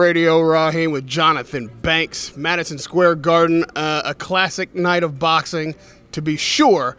Radio 0.03 0.41
Raheem 0.41 0.91
with 0.91 1.07
Johnathon 1.07 1.69
Banks, 1.81 2.36
Madison 2.36 2.77
Square 2.77 3.15
Garden, 3.15 3.63
uh, 3.74 4.01
a 4.03 4.13
classic 4.13 4.75
night 4.75 5.01
of 5.01 5.17
boxing, 5.17 5.75
to 6.12 6.22
be 6.22 6.36
sure. 6.36 6.98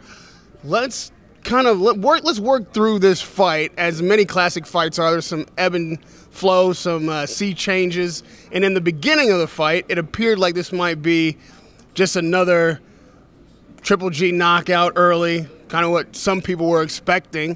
Let's 0.63 1.11
kind 1.43 1.67
of 1.67 1.79
let 1.79 1.99
work. 1.99 2.23
Let's 2.23 2.39
work 2.39 2.73
through 2.73 2.97
this 2.97 3.21
fight, 3.21 3.71
as 3.77 4.01
many 4.01 4.25
classic 4.25 4.65
fights 4.65 4.97
are. 4.97 5.11
There's 5.11 5.27
some 5.27 5.45
ebb 5.55 5.75
and 5.75 6.03
flow, 6.03 6.73
some 6.73 7.07
uh, 7.07 7.27
sea 7.27 7.53
changes, 7.53 8.23
and 8.51 8.65
in 8.65 8.73
the 8.73 8.81
beginning 8.81 9.29
of 9.29 9.37
the 9.37 9.47
fight, 9.47 9.85
it 9.87 9.99
appeared 9.99 10.39
like 10.39 10.55
this 10.55 10.71
might 10.71 11.03
be 11.03 11.37
just 11.93 12.15
another 12.15 12.81
Triple 13.83 14.09
G 14.09 14.31
knockout 14.31 14.93
early, 14.95 15.47
kind 15.67 15.85
of 15.85 15.91
what 15.91 16.15
some 16.15 16.41
people 16.41 16.67
were 16.67 16.81
expecting, 16.81 17.55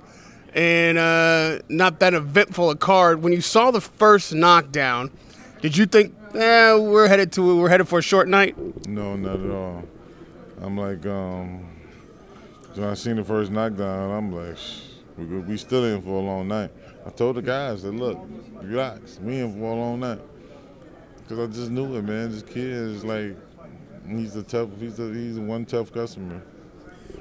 and 0.53 0.99
uh, 0.99 1.57
not 1.69 2.01
that 2.01 2.13
eventful 2.13 2.69
a 2.69 2.75
card. 2.75 3.23
When 3.23 3.33
you 3.33 3.41
saw 3.41 3.71
the 3.71 3.81
first 3.81 4.31
knockdown, 4.31 5.09
did 5.61 5.75
you 5.77 5.85
think 5.85 6.15
Yeah, 6.33 6.75
we're 6.75 7.07
headed 7.07 7.31
to 7.33 7.57
we're 7.57 7.69
headed 7.69 7.87
for 7.87 7.99
a 7.99 8.01
short 8.03 8.27
night. 8.27 8.57
No, 8.87 9.15
not 9.15 9.39
at 9.39 9.51
all. 9.51 9.83
I'm 10.61 10.77
like, 10.77 11.05
um, 11.05 11.65
when 12.75 12.87
I 12.87 12.93
seen 12.93 13.15
the 13.15 13.23
first 13.23 13.51
knockdown, 13.51 14.11
I'm 14.11 14.31
like, 14.31 14.57
we 15.17 15.25
we 15.25 15.57
still 15.57 15.83
in 15.85 16.01
for 16.01 16.09
a 16.09 16.21
long 16.21 16.47
night. 16.47 16.71
I 17.05 17.09
told 17.11 17.37
the 17.37 17.41
guys 17.41 17.83
that 17.83 17.91
look, 17.93 18.19
relax, 18.61 19.19
we 19.21 19.39
in 19.39 19.53
for 19.53 19.71
a 19.71 19.75
long 19.75 19.99
night. 20.01 20.19
Cause 21.27 21.39
I 21.39 21.45
just 21.47 21.69
knew 21.69 21.95
it, 21.95 22.01
man. 22.03 22.31
This 22.31 22.41
kid 22.41 22.65
is 22.65 23.03
like, 23.03 23.35
he's 24.07 24.35
a 24.35 24.43
tough, 24.43 24.69
he's 24.79 24.99
a 24.99 25.13
he's 25.13 25.37
one 25.39 25.65
tough 25.65 25.93
customer. 25.93 26.41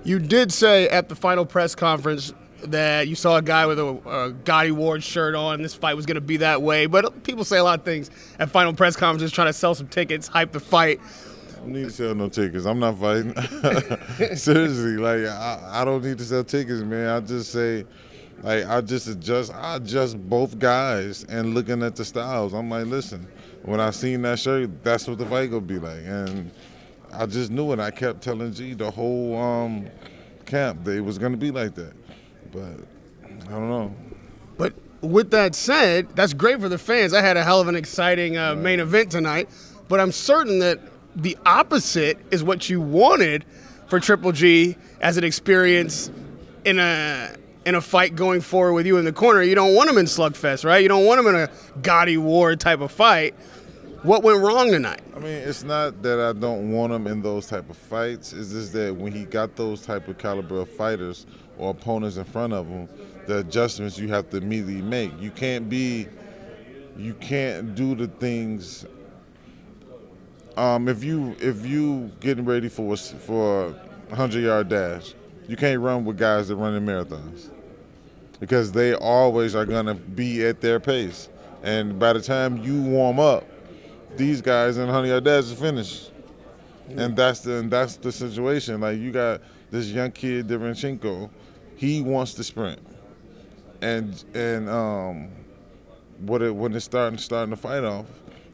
You 0.02 0.18
did 0.18 0.52
say 0.52 0.88
at 0.88 1.08
the 1.08 1.14
final 1.14 1.44
press 1.44 1.74
conference 1.74 2.32
that 2.62 3.08
you 3.08 3.14
saw 3.14 3.36
a 3.36 3.42
guy 3.42 3.66
with 3.66 3.78
a, 3.78 3.86
a 3.86 4.32
Gatti 4.32 4.70
Ward 4.70 5.02
shirt 5.02 5.34
on, 5.34 5.62
this 5.62 5.74
fight 5.74 5.94
was 5.94 6.06
going 6.06 6.16
to 6.16 6.20
be 6.20 6.38
that 6.38 6.62
way. 6.62 6.86
But 6.86 7.22
people 7.24 7.44
say 7.44 7.58
a 7.58 7.64
lot 7.64 7.78
of 7.78 7.84
things 7.84 8.10
at 8.38 8.50
final 8.50 8.72
press 8.72 8.96
conferences, 8.96 9.32
trying 9.32 9.48
to 9.48 9.52
sell 9.52 9.74
some 9.74 9.88
tickets, 9.88 10.28
hype 10.28 10.52
the 10.52 10.60
fight. 10.60 11.00
I 11.58 11.60
don't 11.60 11.72
need 11.72 11.84
to 11.84 11.90
sell 11.90 12.14
no 12.14 12.28
tickets. 12.28 12.66
I'm 12.66 12.78
not 12.78 12.98
fighting. 12.98 13.34
Seriously, 14.36 14.96
like 14.96 15.26
I, 15.26 15.80
I 15.80 15.84
don't 15.84 16.04
need 16.04 16.18
to 16.18 16.24
sell 16.24 16.44
tickets, 16.44 16.82
man. 16.82 17.08
I 17.08 17.20
just 17.20 17.50
say, 17.50 17.84
like 18.42 18.64
I 18.66 18.80
just 18.80 19.08
adjust, 19.08 19.52
I 19.52 19.76
adjust 19.76 20.16
both 20.28 20.58
guys 20.58 21.24
and 21.24 21.54
looking 21.54 21.82
at 21.82 21.96
the 21.96 22.04
styles. 22.04 22.54
I'm 22.54 22.70
like, 22.70 22.86
listen, 22.86 23.26
when 23.62 23.80
I 23.80 23.90
seen 23.90 24.22
that 24.22 24.38
shirt, 24.38 24.84
that's 24.84 25.08
what 25.08 25.18
the 25.18 25.26
fight 25.26 25.50
gonna 25.50 25.62
be 25.62 25.78
like, 25.78 26.04
and 26.04 26.50
I 27.12 27.26
just 27.26 27.50
knew 27.50 27.72
it. 27.72 27.80
I 27.80 27.90
kept 27.90 28.22
telling 28.22 28.52
G 28.52 28.74
the 28.74 28.90
whole 28.90 29.36
um, 29.36 29.88
camp 30.46 30.84
that 30.84 30.92
it 30.92 31.00
was 31.00 31.18
gonna 31.18 31.36
be 31.36 31.50
like 31.50 31.74
that, 31.74 31.92
but 32.52 32.74
I 33.46 33.50
don't 33.50 33.68
know. 33.68 33.94
But 34.56 34.74
with 35.00 35.30
that 35.30 35.54
said, 35.54 36.08
that's 36.16 36.34
great 36.34 36.60
for 36.60 36.68
the 36.68 36.78
fans. 36.78 37.14
I 37.14 37.22
had 37.22 37.36
a 37.36 37.44
hell 37.44 37.60
of 37.60 37.68
an 37.68 37.76
exciting 37.76 38.36
uh, 38.36 38.54
main 38.54 38.80
event 38.80 39.10
tonight, 39.10 39.48
but 39.88 40.00
I'm 40.00 40.12
certain 40.12 40.58
that 40.60 40.80
the 41.16 41.36
opposite 41.46 42.18
is 42.30 42.42
what 42.44 42.68
you 42.68 42.80
wanted 42.80 43.44
for 43.86 44.00
Triple 44.00 44.32
G 44.32 44.76
as 45.00 45.16
an 45.16 45.24
experience 45.24 46.10
in 46.64 46.78
a 46.78 47.34
in 47.64 47.74
a 47.74 47.80
fight 47.80 48.14
going 48.14 48.40
forward 48.40 48.72
with 48.72 48.86
you 48.86 48.96
in 48.96 49.04
the 49.04 49.12
corner. 49.12 49.42
You 49.42 49.54
don't 49.54 49.74
want 49.74 49.90
him 49.90 49.98
in 49.98 50.06
slugfest, 50.06 50.64
right? 50.64 50.82
You 50.82 50.88
don't 50.88 51.04
want 51.04 51.20
him 51.20 51.26
in 51.26 51.34
a 51.34 51.50
Gatti 51.82 52.16
Ward 52.16 52.60
type 52.60 52.80
of 52.80 52.90
fight. 52.90 53.34
What 54.04 54.22
went 54.22 54.40
wrong 54.40 54.70
tonight? 54.70 55.02
I 55.14 55.18
mean, 55.18 55.32
it's 55.32 55.64
not 55.64 56.02
that 56.02 56.20
I 56.20 56.32
don't 56.32 56.70
want 56.70 56.92
him 56.92 57.06
in 57.08 57.20
those 57.20 57.46
type 57.46 57.68
of 57.68 57.76
fights. 57.76 58.32
It's 58.32 58.52
just 58.52 58.72
that 58.74 58.94
when 58.94 59.12
he 59.12 59.24
got 59.24 59.56
those 59.56 59.82
type 59.82 60.06
of 60.06 60.18
caliber 60.18 60.60
of 60.60 60.70
fighters 60.70 61.26
or 61.58 61.70
opponents 61.70 62.16
in 62.16 62.24
front 62.24 62.52
of 62.52 62.68
them, 62.68 62.88
the 63.26 63.38
adjustments 63.38 63.98
you 63.98 64.08
have 64.08 64.30
to 64.30 64.38
immediately 64.38 64.82
make. 64.82 65.12
You 65.20 65.30
can't 65.30 65.68
be, 65.68 66.06
you 66.96 67.14
can't 67.14 67.74
do 67.74 67.94
the 67.94 68.08
things. 68.08 68.86
Um, 70.56 70.88
if 70.88 71.04
you 71.04 71.36
if 71.40 71.64
you 71.64 72.10
getting 72.20 72.44
ready 72.44 72.68
for 72.68 72.94
a, 72.94 72.96
for 72.96 73.74
a 74.10 74.16
hundred 74.16 74.40
yard 74.40 74.68
dash, 74.68 75.14
you 75.46 75.56
can't 75.56 75.80
run 75.80 76.04
with 76.04 76.18
guys 76.18 76.48
that 76.48 76.56
run 76.56 76.74
in 76.74 76.84
marathons 76.84 77.50
because 78.40 78.72
they 78.72 78.94
always 78.94 79.54
are 79.54 79.66
gonna 79.66 79.94
be 79.94 80.44
at 80.44 80.60
their 80.60 80.80
pace. 80.80 81.28
And 81.62 81.98
by 81.98 82.12
the 82.12 82.20
time 82.20 82.58
you 82.58 82.82
warm 82.82 83.18
up, 83.18 83.44
these 84.16 84.40
guys 84.40 84.78
in 84.78 84.88
Honey 84.88 85.08
Dash 85.20 85.44
is 85.44 85.52
finished. 85.52 86.10
And 86.88 87.14
that's 87.16 87.40
the 87.40 87.56
and 87.58 87.70
that's 87.70 87.96
the 87.96 88.12
situation. 88.12 88.80
Like 88.80 88.98
you 88.98 89.10
got 89.10 89.40
this 89.70 89.88
young 89.88 90.10
kid, 90.10 90.48
Derevyanchenko, 90.48 91.28
he 91.78 92.02
wants 92.02 92.34
to 92.34 92.44
sprint. 92.44 92.80
And 93.80 94.22
and 94.34 94.68
um 94.68 95.30
what 96.18 96.42
it 96.42 96.54
when 96.54 96.74
it's 96.74 96.84
starting 96.84 97.18
starting 97.18 97.50
to 97.50 97.56
fight 97.56 97.84
off, 97.84 98.06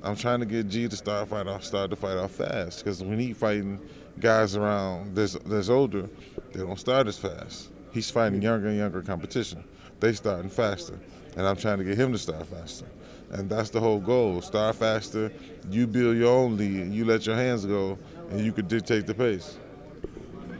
I'm 0.03 0.15
trying 0.15 0.41
to 0.41 0.47
get 0.47 0.69
G 0.69 0.87
to 0.87 0.97
start 0.97 1.29
fight 1.29 1.47
off 1.47 1.65
start 1.65 1.91
to 1.91 1.97
fight 1.97 2.19
off 2.19 2.33
fast. 2.33 2.85
Because 2.85 3.03
when 3.03 3.19
he 3.19 3.33
fighting 3.33 3.81
guys 4.21 4.57
around 4.57 5.17
this 5.17 5.33
this 5.47 5.71
older, 5.71 6.09
they 6.53 6.61
don't 6.61 6.79
start 6.79 7.09
as 7.09 7.19
fast. 7.19 7.71
He's 7.93 8.11
fighting 8.11 8.43
younger 8.43 8.69
and 8.69 8.77
younger 8.77 9.01
competition. 9.01 9.65
They 10.01 10.13
starting 10.13 10.51
faster. 10.51 11.01
And 11.37 11.47
I'm 11.47 11.57
trying 11.57 11.79
to 11.79 11.85
get 11.85 11.97
him 11.97 12.13
to 12.13 12.19
start 12.19 12.47
faster. 12.47 12.87
And 13.31 13.49
that's 13.49 13.71
the 13.71 13.81
whole 13.81 14.01
goal. 14.01 14.43
Start 14.43 14.77
faster, 14.77 15.33
you 15.71 15.87
build 15.87 16.17
your 16.17 16.33
own 16.33 16.57
lead, 16.57 16.93
you 16.93 17.05
let 17.05 17.27
your 17.27 17.35
hands 17.37 17.65
go, 17.65 17.99
and 18.31 18.41
you 18.45 18.53
could 18.53 18.69
dictate 18.69 19.07
the 19.07 19.15
pace. 19.15 19.57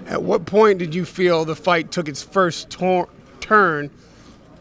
At 0.07 0.23
what 0.23 0.45
point 0.47 0.79
did 0.79 0.95
you 0.95 1.05
feel 1.05 1.45
the 1.45 1.57
fight 1.57 1.91
took 1.91 2.09
its 2.09 2.23
first 2.23 2.71
tor- 2.71 3.09
turn 3.41 3.91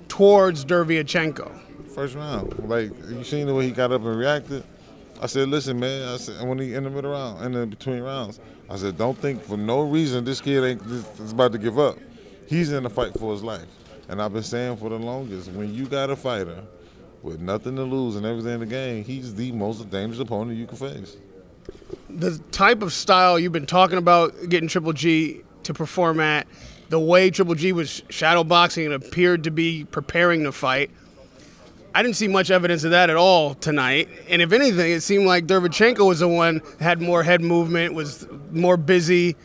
towards 0.08 0.64
Derevyanchenko? 0.66 1.60
First 1.94 2.16
round. 2.16 2.70
Like 2.70 2.92
you 3.10 3.24
seen 3.24 3.48
the 3.48 3.54
way 3.54 3.66
he 3.66 3.72
got 3.72 3.92
up 3.92 4.02
and 4.02 4.18
reacted? 4.18 4.64
I 5.22 5.28
said, 5.28 5.50
listen, 5.50 5.80
man, 5.80 6.08
I 6.08 6.18
said 6.18 6.48
when 6.48 6.60
he 6.60 6.74
in 6.74 6.84
the 6.84 6.90
middle 6.90 7.12
round, 7.12 7.46
in 7.46 7.52
the 7.54 7.66
between 7.66 8.02
rounds, 8.02 8.40
I 8.70 8.78
said, 8.78 8.98
don't 8.98 9.18
think 9.18 9.44
for 9.44 9.58
no 9.58 9.82
reason 9.82 10.26
this 10.26 10.42
kid 10.42 10.64
ain't 10.64 10.82
is 11.20 11.32
about 11.32 11.52
to 11.52 11.58
give 11.58 11.78
up. 11.78 11.98
He's 12.48 12.72
in 12.72 12.86
a 12.86 12.90
fight 12.90 13.14
for 13.18 13.32
his 13.32 13.44
life. 13.44 13.68
And 14.10 14.22
I've 14.22 14.34
been 14.34 14.44
saying 14.44 14.78
for 14.78 14.90
the 14.90 14.98
longest, 14.98 15.52
when 15.52 15.74
you 15.74 15.86
got 15.86 16.10
a 16.10 16.16
fighter 16.16 16.64
with 17.22 17.40
nothing 17.40 17.76
to 17.78 17.84
lose 17.84 18.16
and 18.16 18.26
everything 18.26 18.56
in 18.56 18.60
the 18.60 18.66
game, 18.66 19.04
he's 19.04 19.34
the 19.36 19.52
most 19.52 19.90
dangerous 19.90 20.20
opponent 20.20 20.58
you 20.58 20.68
can 20.68 20.78
face. 20.78 21.18
The 22.16 22.38
type 22.52 22.82
of 22.82 22.94
style 22.94 23.40
you've 23.40 23.52
been 23.52 23.66
talking 23.66 23.98
about 23.98 24.34
getting 24.50 24.70
Triple 24.70 24.94
G 24.94 25.42
to 25.64 25.74
perform 25.74 26.20
at, 26.20 26.48
the 26.90 27.00
way 27.00 27.30
Triple 27.30 27.56
G 27.56 27.72
was 27.72 28.04
shadowboxing 28.10 28.86
and 28.86 28.94
appeared 28.94 29.46
to 29.46 29.52
be 29.52 29.86
preparing 29.86 30.44
to 30.44 30.52
fight, 30.52 30.92
I 31.96 32.02
didn't 32.02 32.16
see 32.16 32.28
much 32.28 32.50
evidence 32.50 32.84
of 32.84 32.92
that 32.92 33.10
at 33.10 33.16
all 33.16 33.54
tonight. 33.54 34.10
And 34.28 34.42
if 34.42 34.52
anything, 34.52 34.92
it 34.92 35.02
seemed 35.02 35.26
like 35.26 35.46
Derevyanchenko 35.46 36.08
was 36.08 36.20
the 36.20 36.28
one 36.28 36.62
had 36.80 37.02
more 37.02 37.24
head 37.24 37.42
movement, 37.42 37.94
was 37.94 38.28
more 38.52 38.78
busy. 38.78 39.36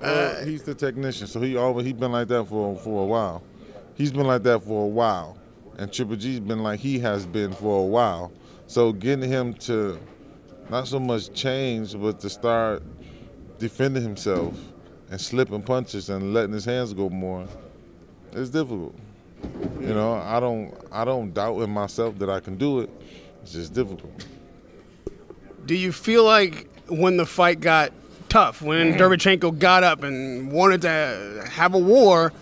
Uh, 0.00 0.44
he's 0.44 0.64
the 0.64 0.74
technician, 0.74 1.26
so 1.26 1.40
he 1.40 1.56
always 1.56 1.86
he's 1.86 1.94
been 1.94 2.12
like 2.12 2.28
that 2.28 2.44
for 2.44 2.76
for 2.76 3.02
a 3.02 3.06
while. 3.06 3.42
He's 3.94 4.12
been 4.12 4.26
like 4.26 4.42
that 4.42 4.60
for 4.60 4.84
a 4.84 4.88
while, 4.88 5.38
and 5.78 5.92
Triple 5.92 6.16
G's 6.16 6.40
been 6.40 6.62
like 6.62 6.80
he 6.80 6.98
has 6.98 7.26
been 7.26 7.52
for 7.52 7.80
a 7.80 7.86
while. 7.86 8.32
So 8.66 8.92
getting 8.92 9.30
him 9.30 9.54
to 9.54 9.98
not 10.70 10.88
so 10.88 10.98
much 10.98 11.32
change, 11.32 11.98
but 11.98 12.20
to 12.20 12.30
start 12.30 12.82
defending 13.58 14.02
himself 14.02 14.54
and 15.10 15.20
slipping 15.20 15.62
punches 15.62 16.10
and 16.10 16.34
letting 16.34 16.52
his 16.52 16.64
hands 16.64 16.92
go 16.92 17.08
more, 17.08 17.46
it's 18.32 18.50
difficult. 18.50 18.94
You 19.80 19.94
know, 19.94 20.14
I 20.14 20.40
don't 20.40 20.74
I 20.90 21.04
don't 21.04 21.32
doubt 21.32 21.60
in 21.60 21.70
myself 21.70 22.18
that 22.18 22.30
I 22.30 22.40
can 22.40 22.56
do 22.56 22.80
it. 22.80 22.90
It's 23.42 23.52
just 23.52 23.74
difficult. 23.74 24.26
Do 25.66 25.74
you 25.74 25.92
feel 25.92 26.24
like 26.24 26.68
when 26.88 27.16
the 27.16 27.26
fight 27.26 27.60
got 27.60 27.92
tough, 28.28 28.62
when 28.62 28.92
mm-hmm. 28.92 29.00
Derevyanchenko 29.00 29.58
got 29.58 29.84
up 29.84 30.02
and 30.02 30.50
wanted 30.50 30.82
to 30.82 31.44
have 31.50 31.74
a 31.74 31.78
war, 31.78 32.32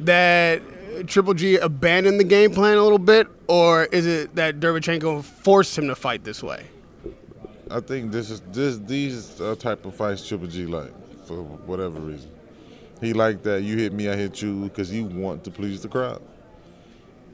that 0.00 0.62
Triple 1.06 1.34
G 1.34 1.56
abandoned 1.56 2.18
the 2.18 2.24
game 2.24 2.50
plan 2.50 2.78
a 2.78 2.82
little 2.82 2.98
bit, 2.98 3.28
or 3.46 3.84
is 3.84 4.06
it 4.06 4.34
that 4.36 4.60
Derevyanchenko 4.60 5.22
forced 5.22 5.76
him 5.76 5.88
to 5.88 5.94
fight 5.94 6.24
this 6.24 6.42
way? 6.42 6.66
I 7.70 7.80
think 7.80 8.12
this 8.12 8.30
is 8.30 8.40
this 8.52 8.78
these 8.78 9.40
are 9.40 9.56
type 9.56 9.84
of 9.84 9.94
fights 9.94 10.26
Triple 10.26 10.46
G 10.46 10.66
like 10.66 10.92
for 11.26 11.42
whatever 11.42 11.98
reason. 12.00 12.30
He 13.00 13.12
like 13.12 13.42
that 13.42 13.62
you 13.62 13.76
hit 13.76 13.92
me, 13.92 14.08
I 14.08 14.16
hit 14.16 14.40
you 14.40 14.64
because 14.64 14.92
you 14.92 15.04
want 15.04 15.44
to 15.44 15.50
please 15.50 15.82
the 15.82 15.88
crowd. 15.88 16.22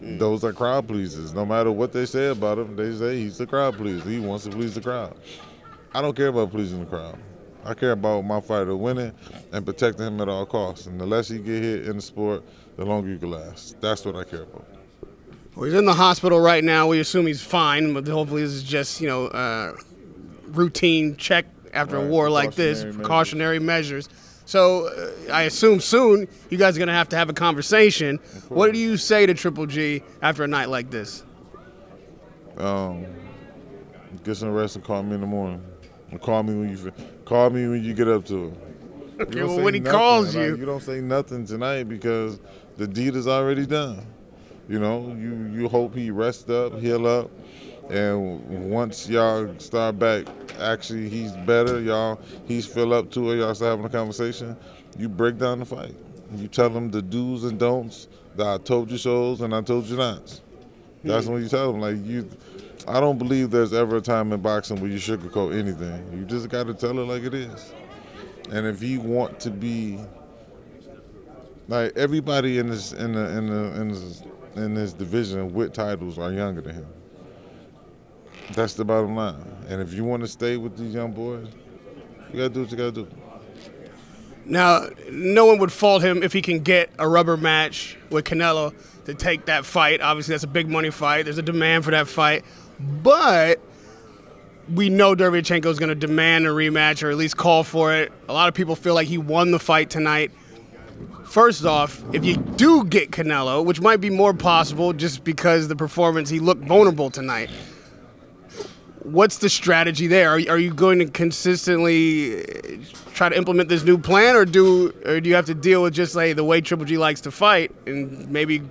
Those 0.00 0.42
are 0.42 0.52
crowd 0.52 0.88
pleasers. 0.88 1.32
No 1.32 1.46
matter 1.46 1.70
what 1.70 1.92
they 1.92 2.06
say 2.06 2.26
about 2.30 2.58
him, 2.58 2.74
they 2.74 2.92
say 2.92 3.18
he's 3.18 3.38
the 3.38 3.46
crowd 3.46 3.76
pleaser. 3.76 4.08
He 4.08 4.18
wants 4.18 4.44
to 4.44 4.50
please 4.50 4.74
the 4.74 4.80
crowd. 4.80 5.16
I 5.94 6.02
don't 6.02 6.16
care 6.16 6.26
about 6.26 6.50
pleasing 6.50 6.80
the 6.80 6.86
crowd. 6.86 7.16
I 7.64 7.74
care 7.74 7.92
about 7.92 8.22
my 8.22 8.40
fighter 8.40 8.74
winning 8.74 9.12
and 9.52 9.64
protecting 9.64 10.06
him 10.06 10.20
at 10.20 10.28
all 10.28 10.44
costs. 10.44 10.86
And 10.86 11.00
the 11.00 11.06
less 11.06 11.28
he 11.28 11.38
get 11.38 11.62
hit 11.62 11.86
in 11.86 11.96
the 11.96 12.02
sport, 12.02 12.42
the 12.76 12.84
longer 12.84 13.10
you 13.10 13.18
can 13.18 13.30
last. 13.30 13.80
That's 13.80 14.04
what 14.04 14.16
I 14.16 14.24
care 14.24 14.42
about. 14.42 14.66
Well, 15.54 15.66
he's 15.66 15.74
in 15.74 15.84
the 15.84 15.94
hospital 15.94 16.40
right 16.40 16.64
now. 16.64 16.88
We 16.88 16.98
assume 16.98 17.28
he's 17.28 17.42
fine, 17.42 17.94
but 17.94 18.08
hopefully 18.08 18.42
this 18.42 18.52
is 18.52 18.64
just 18.64 19.00
you 19.00 19.06
know 19.06 19.26
uh, 19.26 19.76
routine 20.56 21.16
check 21.16 21.46
after 21.72 21.96
a 21.96 22.06
war 22.06 22.28
like 22.30 22.54
this, 22.54 22.82
precautionary 22.84 22.92
measures. 22.92 22.96
precautionary 22.96 23.58
measures. 23.58 24.08
So 24.44 24.86
uh, 24.88 25.32
I 25.32 25.42
assume 25.42 25.80
soon 25.80 26.28
you 26.50 26.58
guys 26.58 26.76
are 26.76 26.78
gonna 26.80 26.92
have 26.92 27.08
to 27.10 27.16
have 27.16 27.30
a 27.30 27.32
conversation. 27.32 28.18
What 28.48 28.72
do 28.72 28.78
you 28.78 28.96
say 28.96 29.24
to 29.26 29.34
Triple 29.34 29.66
G 29.66 30.02
after 30.20 30.42
a 30.44 30.48
night 30.48 30.68
like 30.68 30.90
this? 30.90 31.22
Um, 32.58 33.06
get 34.24 34.36
some 34.36 34.50
rest 34.52 34.76
and 34.76 34.84
call 34.84 35.02
me 35.02 35.14
in 35.14 35.20
the 35.20 35.26
morning. 35.26 35.64
Or 36.12 36.18
call 36.18 36.42
me 36.42 36.54
when 36.54 36.68
you 36.76 36.92
call 37.24 37.50
me 37.50 37.66
when 37.68 37.82
you 37.82 37.94
get 37.94 38.08
up 38.08 38.24
to 38.26 38.46
it. 38.46 38.54
You 39.18 39.24
Okay, 39.26 39.42
well, 39.44 39.60
when 39.60 39.74
he 39.74 39.80
nothing, 39.80 39.98
calls 39.98 40.34
like, 40.34 40.46
you- 40.48 40.56
you 40.56 40.66
don't 40.66 40.82
say 40.82 41.00
nothing 41.00 41.46
tonight 41.46 41.84
because 41.84 42.40
the 42.76 42.88
deed 42.88 43.14
is 43.14 43.28
already 43.28 43.66
done. 43.66 44.04
You 44.68 44.80
know, 44.80 45.14
you 45.18 45.48
you 45.52 45.68
hope 45.68 45.94
he 45.94 46.10
rest 46.10 46.50
up, 46.50 46.78
heal 46.80 47.06
up, 47.06 47.30
and 47.90 48.70
once 48.70 49.08
y'all 49.08 49.54
start 49.58 49.98
back, 49.98 50.26
actually 50.60 51.08
he's 51.08 51.32
better. 51.32 51.80
Y'all 51.80 52.20
he's 52.46 52.66
fill 52.66 52.92
up 52.92 53.10
to 53.12 53.32
it. 53.32 53.38
Y'all 53.38 53.54
start 53.54 53.70
having 53.70 53.86
a 53.86 53.88
conversation. 53.88 54.56
You 54.98 55.08
break 55.08 55.38
down 55.38 55.58
the 55.60 55.64
fight. 55.64 55.94
You 56.34 56.48
tell 56.48 56.70
them 56.70 56.90
the 56.90 57.02
do's 57.02 57.44
and 57.44 57.58
don'ts. 57.58 58.08
The 58.36 58.46
I 58.46 58.58
told 58.58 58.90
you 58.90 58.98
so's 58.98 59.40
and 59.40 59.54
I 59.54 59.60
told 59.60 59.86
you 59.86 59.96
nots. 59.96 60.40
That's 61.04 61.26
hmm. 61.26 61.34
when 61.34 61.42
you 61.42 61.48
tell 61.48 61.72
them 61.72 61.80
like 61.80 61.96
you. 62.04 62.28
I 62.86 62.98
don't 62.98 63.18
believe 63.18 63.50
there's 63.50 63.72
ever 63.72 63.98
a 63.98 64.00
time 64.00 64.32
in 64.32 64.40
boxing 64.40 64.80
where 64.80 64.90
you 64.90 64.98
sugarcoat 64.98 65.56
anything. 65.56 66.18
You 66.18 66.24
just 66.24 66.48
got 66.48 66.66
to 66.66 66.74
tell 66.74 66.98
it 66.98 67.04
like 67.04 67.22
it 67.22 67.34
is. 67.34 67.72
And 68.50 68.66
if 68.66 68.82
you 68.82 69.00
want 69.00 69.38
to 69.40 69.50
be 69.50 70.00
like 71.68 71.96
everybody 71.96 72.58
in 72.58 72.68
this 72.68 72.92
in 72.92 73.12
the 73.12 73.38
in 73.38 73.46
the 73.46 73.80
in 73.80 73.88
this, 73.88 74.22
in 74.56 74.74
this 74.74 74.92
division 74.92 75.52
with 75.52 75.72
titles 75.72 76.18
are 76.18 76.32
younger 76.32 76.60
than 76.60 76.74
him. 76.74 76.86
That's 78.54 78.74
the 78.74 78.84
bottom 78.84 79.16
line. 79.16 79.42
And 79.68 79.80
if 79.80 79.94
you 79.94 80.04
want 80.04 80.22
to 80.22 80.28
stay 80.28 80.56
with 80.56 80.76
these 80.76 80.94
young 80.94 81.12
boys, 81.12 81.48
you 82.32 82.38
gotta 82.38 82.48
do 82.50 82.62
what 82.62 82.70
you 82.70 82.76
gotta 82.76 82.92
do. 82.92 83.08
Now, 84.44 84.88
no 85.10 85.46
one 85.46 85.58
would 85.58 85.72
fault 85.72 86.02
him 86.02 86.22
if 86.22 86.32
he 86.32 86.42
can 86.42 86.60
get 86.60 86.90
a 86.98 87.08
rubber 87.08 87.36
match 87.36 87.96
with 88.10 88.24
Canelo 88.24 88.74
to 89.04 89.14
take 89.14 89.46
that 89.46 89.64
fight. 89.64 90.00
Obviously, 90.00 90.32
that's 90.32 90.44
a 90.44 90.48
big 90.48 90.68
money 90.68 90.90
fight. 90.90 91.24
There's 91.24 91.38
a 91.38 91.42
demand 91.42 91.84
for 91.84 91.92
that 91.92 92.08
fight. 92.08 92.44
But 92.80 93.60
we 94.72 94.88
know 94.88 95.14
Derevyanchenko 95.14 95.66
is 95.66 95.78
going 95.78 95.88
to 95.90 95.94
demand 95.94 96.46
a 96.46 96.50
rematch 96.50 97.02
or 97.02 97.10
at 97.10 97.16
least 97.16 97.36
call 97.36 97.62
for 97.62 97.94
it. 97.94 98.12
A 98.28 98.32
lot 98.32 98.48
of 98.48 98.54
people 98.54 98.74
feel 98.74 98.94
like 98.94 99.06
he 99.06 99.18
won 99.18 99.50
the 99.50 99.58
fight 99.58 99.90
tonight. 99.90 100.32
First 101.24 101.64
off, 101.64 102.02
if 102.12 102.24
you 102.24 102.36
do 102.36 102.84
get 102.84 103.10
Canelo, 103.10 103.64
which 103.64 103.80
might 103.80 104.00
be 104.00 104.10
more 104.10 104.34
possible 104.34 104.92
just 104.92 105.24
because 105.24 105.68
the 105.68 105.76
performance, 105.76 106.28
he 106.28 106.40
looked 106.40 106.64
vulnerable 106.64 107.10
tonight. 107.10 107.50
What's 109.04 109.38
the 109.38 109.48
strategy 109.48 110.06
there? 110.06 110.30
Are, 110.30 110.40
are 110.50 110.58
you 110.58 110.72
going 110.72 111.00
to 111.00 111.06
consistently 111.06 112.40
uh, 112.40 112.84
try 113.14 113.28
to 113.28 113.36
implement 113.36 113.68
this 113.68 113.82
new 113.82 113.98
plan, 113.98 114.36
or 114.36 114.44
do 114.44 114.92
or 115.04 115.20
do 115.20 115.28
you 115.28 115.34
have 115.34 115.46
to 115.46 115.54
deal 115.54 115.82
with 115.82 115.92
just 115.92 116.14
like 116.14 116.36
the 116.36 116.44
way 116.44 116.60
Triple 116.60 116.84
G 116.84 116.96
likes 116.98 117.20
to 117.22 117.32
fight 117.32 117.72
and 117.86 118.28
maybe 118.30 118.62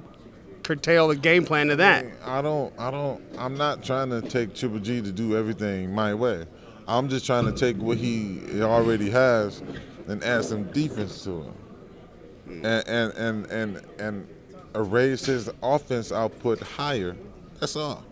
curtail 0.63 1.09
the 1.09 1.17
game 1.17 1.43
plan 1.43 1.67
to 1.67 1.75
that? 1.77 2.05
I 2.23 2.41
don't, 2.41 2.73
I 2.79 2.91
don't, 2.91 3.21
I'm 3.37 3.57
not 3.57 3.83
trying 3.83 4.09
to 4.09 4.21
take 4.21 4.55
Triple 4.55 4.79
G 4.79 5.01
to 5.01 5.11
do 5.11 5.35
everything 5.35 5.93
my 5.93 6.13
way. 6.13 6.45
I'm 6.87 7.09
just 7.09 7.25
trying 7.25 7.45
to 7.45 7.51
take 7.51 7.77
what 7.77 7.97
he 7.97 8.61
already 8.61 9.09
has 9.09 9.61
and 10.07 10.23
add 10.23 10.45
some 10.45 10.63
defense 10.71 11.23
to 11.25 11.41
it, 11.41 12.63
and 12.63 12.87
and 12.87 13.13
and 13.17 13.45
and, 13.47 14.27
and 14.73 14.91
raise 14.93 15.25
his 15.25 15.49
offense 15.61 16.13
output 16.13 16.61
higher. 16.61 17.17
That's 17.59 17.75
all. 17.75 18.05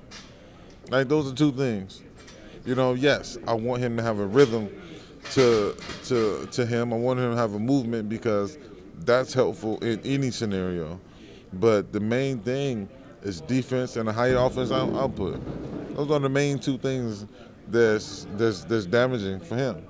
Like 0.90 1.08
those 1.08 1.32
are 1.32 1.36
two 1.36 1.52
things. 1.52 2.02
You 2.66 2.76
know, 2.76 2.94
yes, 2.94 3.38
I 3.48 3.54
want 3.54 3.82
him 3.82 3.98
to 3.98 4.04
have 4.04 4.20
a 4.20 4.26
rhythm 4.26 4.70
to 5.32 5.76
to 6.06 6.48
to 6.52 6.66
him. 6.66 6.94
I 6.94 6.98
want 6.98 7.20
him 7.20 7.32
to 7.32 7.38
have 7.38 7.54
a 7.54 7.60
movement 7.60 8.10
because 8.10 8.58
that's 9.06 9.34
helpful 9.34 9.80
in 9.80 10.00
any 10.04 10.32
scenario. 10.32 11.00
But 11.54 11.92
the 11.92 12.00
main 12.00 12.40
thing 12.40 12.90
is 13.24 13.42
defense 13.42 13.96
and 13.96 14.08
a 14.08 14.14
higher 14.14 14.38
offense 14.38 14.72
out- 14.72 14.94
output. 14.94 15.42
Those 15.96 16.12
are 16.12 16.20
the 16.20 16.30
main 16.30 16.60
two 16.60 16.78
things 16.78 17.26
that's 17.68 18.28
that's 18.38 18.64
that's 18.66 18.86
damaging 18.86 19.40
for 19.40 19.56
him. 19.56 19.84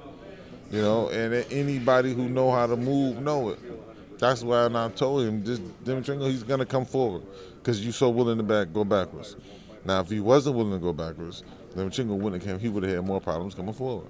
You 0.71 0.81
know, 0.81 1.09
and 1.09 1.33
anybody 1.51 2.13
who 2.13 2.29
know 2.29 2.51
how 2.51 2.67
to 2.67 2.77
move 2.77 3.21
know 3.21 3.49
it. 3.49 3.59
That's 4.19 4.43
why 4.43 4.65
I 4.65 4.89
told 4.89 5.25
him, 5.25 5.43
just 5.43 5.61
Dimitrenko, 5.83 6.29
he's 6.29 6.43
gonna 6.43 6.65
come 6.65 6.85
forward 6.85 7.23
because 7.57 7.83
you're 7.83 7.93
so 7.93 8.09
willing 8.09 8.37
to 8.37 8.43
back 8.43 8.71
go 8.73 8.83
backwards. 8.83 9.35
Now, 9.85 10.01
if 10.01 10.09
he 10.09 10.19
wasn't 10.19 10.57
willing 10.57 10.73
to 10.73 10.79
go 10.79 10.91
backwards, 10.91 11.43
Dimitrenko 11.75 12.17
wouldn't 12.17 12.43
have 12.43 12.51
came. 12.51 12.59
He 12.59 12.69
would 12.69 12.83
have 12.83 12.93
had 12.93 13.05
more 13.05 13.21
problems 13.21 13.55
coming 13.55 13.73
forward. 13.73 14.07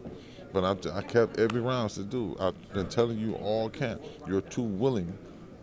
But 0.51 0.63
I, 0.63 0.97
I 0.97 1.01
kept 1.01 1.39
every 1.39 1.61
round 1.61 1.91
to 1.91 2.03
do. 2.03 2.35
I've 2.39 2.73
been 2.73 2.87
telling 2.87 3.19
you 3.19 3.35
all 3.35 3.69
camp, 3.69 4.01
you're 4.27 4.41
too 4.41 4.63
willing 4.63 5.15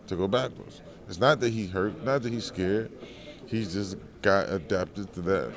to 0.07 0.15
go 0.15 0.27
backwards. 0.27 0.81
It's 1.07 1.19
not 1.19 1.39
that 1.41 1.51
he 1.51 1.67
hurt, 1.67 2.03
not 2.03 2.23
that 2.23 2.31
he's 2.31 2.45
scared. 2.45 2.91
He's 3.45 3.73
just 3.73 3.97
got 4.21 4.49
adapted 4.49 5.13
to 5.13 5.21
that, 5.21 5.51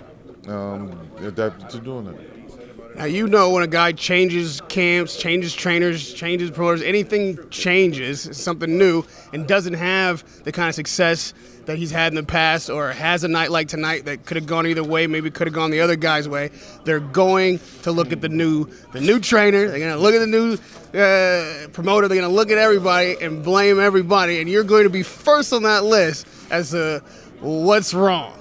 um, 0.49 1.11
adapted 1.19 1.71
to 1.71 1.79
doing 1.81 2.07
it. 2.07 2.97
Now 2.97 3.05
you 3.05 3.29
know 3.29 3.51
when 3.51 3.63
a 3.63 3.69
guy 3.69 3.93
changes 3.93 4.61
camps, 4.69 5.17
changes 5.17 5.55
trainers, 5.55 6.13
changes 6.13 6.51
promoters, 6.51 6.83
anything 6.83 7.39
changes, 7.51 8.29
something 8.37 8.77
new, 8.77 9.05
and 9.33 9.47
doesn't 9.47 9.75
have 9.75 10.25
the 10.45 10.53
kind 10.53 10.69
of 10.69 10.75
success 10.75 11.33
that 11.67 11.79
he's 11.79 11.91
had 11.91 12.13
in 12.13 12.17
the 12.17 12.23
past, 12.23 12.71
or 12.71 12.93
has 12.93 13.25
a 13.25 13.29
night 13.29 13.51
like 13.51 13.69
tonight 13.69 14.05
that 14.07 14.27
could 14.27 14.37
have 14.37 14.47
gone 14.47 14.67
either 14.67 14.85
way, 14.85 15.07
maybe 15.07 15.31
could 15.31 15.47
have 15.47 15.55
gone 15.55 15.71
the 15.71 15.81
other 15.81 15.97
guy's 15.97 16.29
way. 16.29 16.51
They're 16.85 17.01
going 17.01 17.61
to 17.83 17.93
look 17.93 18.13
at 18.13 18.21
the 18.21 18.29
new, 18.29 18.67
the 18.93 19.01
new 19.01 19.21
trainer. 19.21 19.69
They're 19.69 19.79
going 19.79 19.93
to 19.93 19.99
look 19.99 20.15
at 20.15 20.21
the 20.21 20.27
new 20.27 20.55
uh, 20.99 21.69
promoter. 21.69 22.09
They're 22.09 22.19
going 22.19 22.29
to 22.29 22.35
look 22.35 22.51
at 22.51 22.59
everybody 22.59 23.17
and 23.21 23.45
blame 23.45 23.79
everybody, 23.81 24.41
and 24.41 24.49
you're 24.49 24.65
going 24.65 24.85
to 24.85 24.91
be 24.91 25.03
first 25.03 25.53
on 25.53 25.63
that 25.65 25.85
list 25.85 26.27
as 26.51 26.71
to 26.71 27.03
what's 27.41 27.95
wrong. 27.95 28.37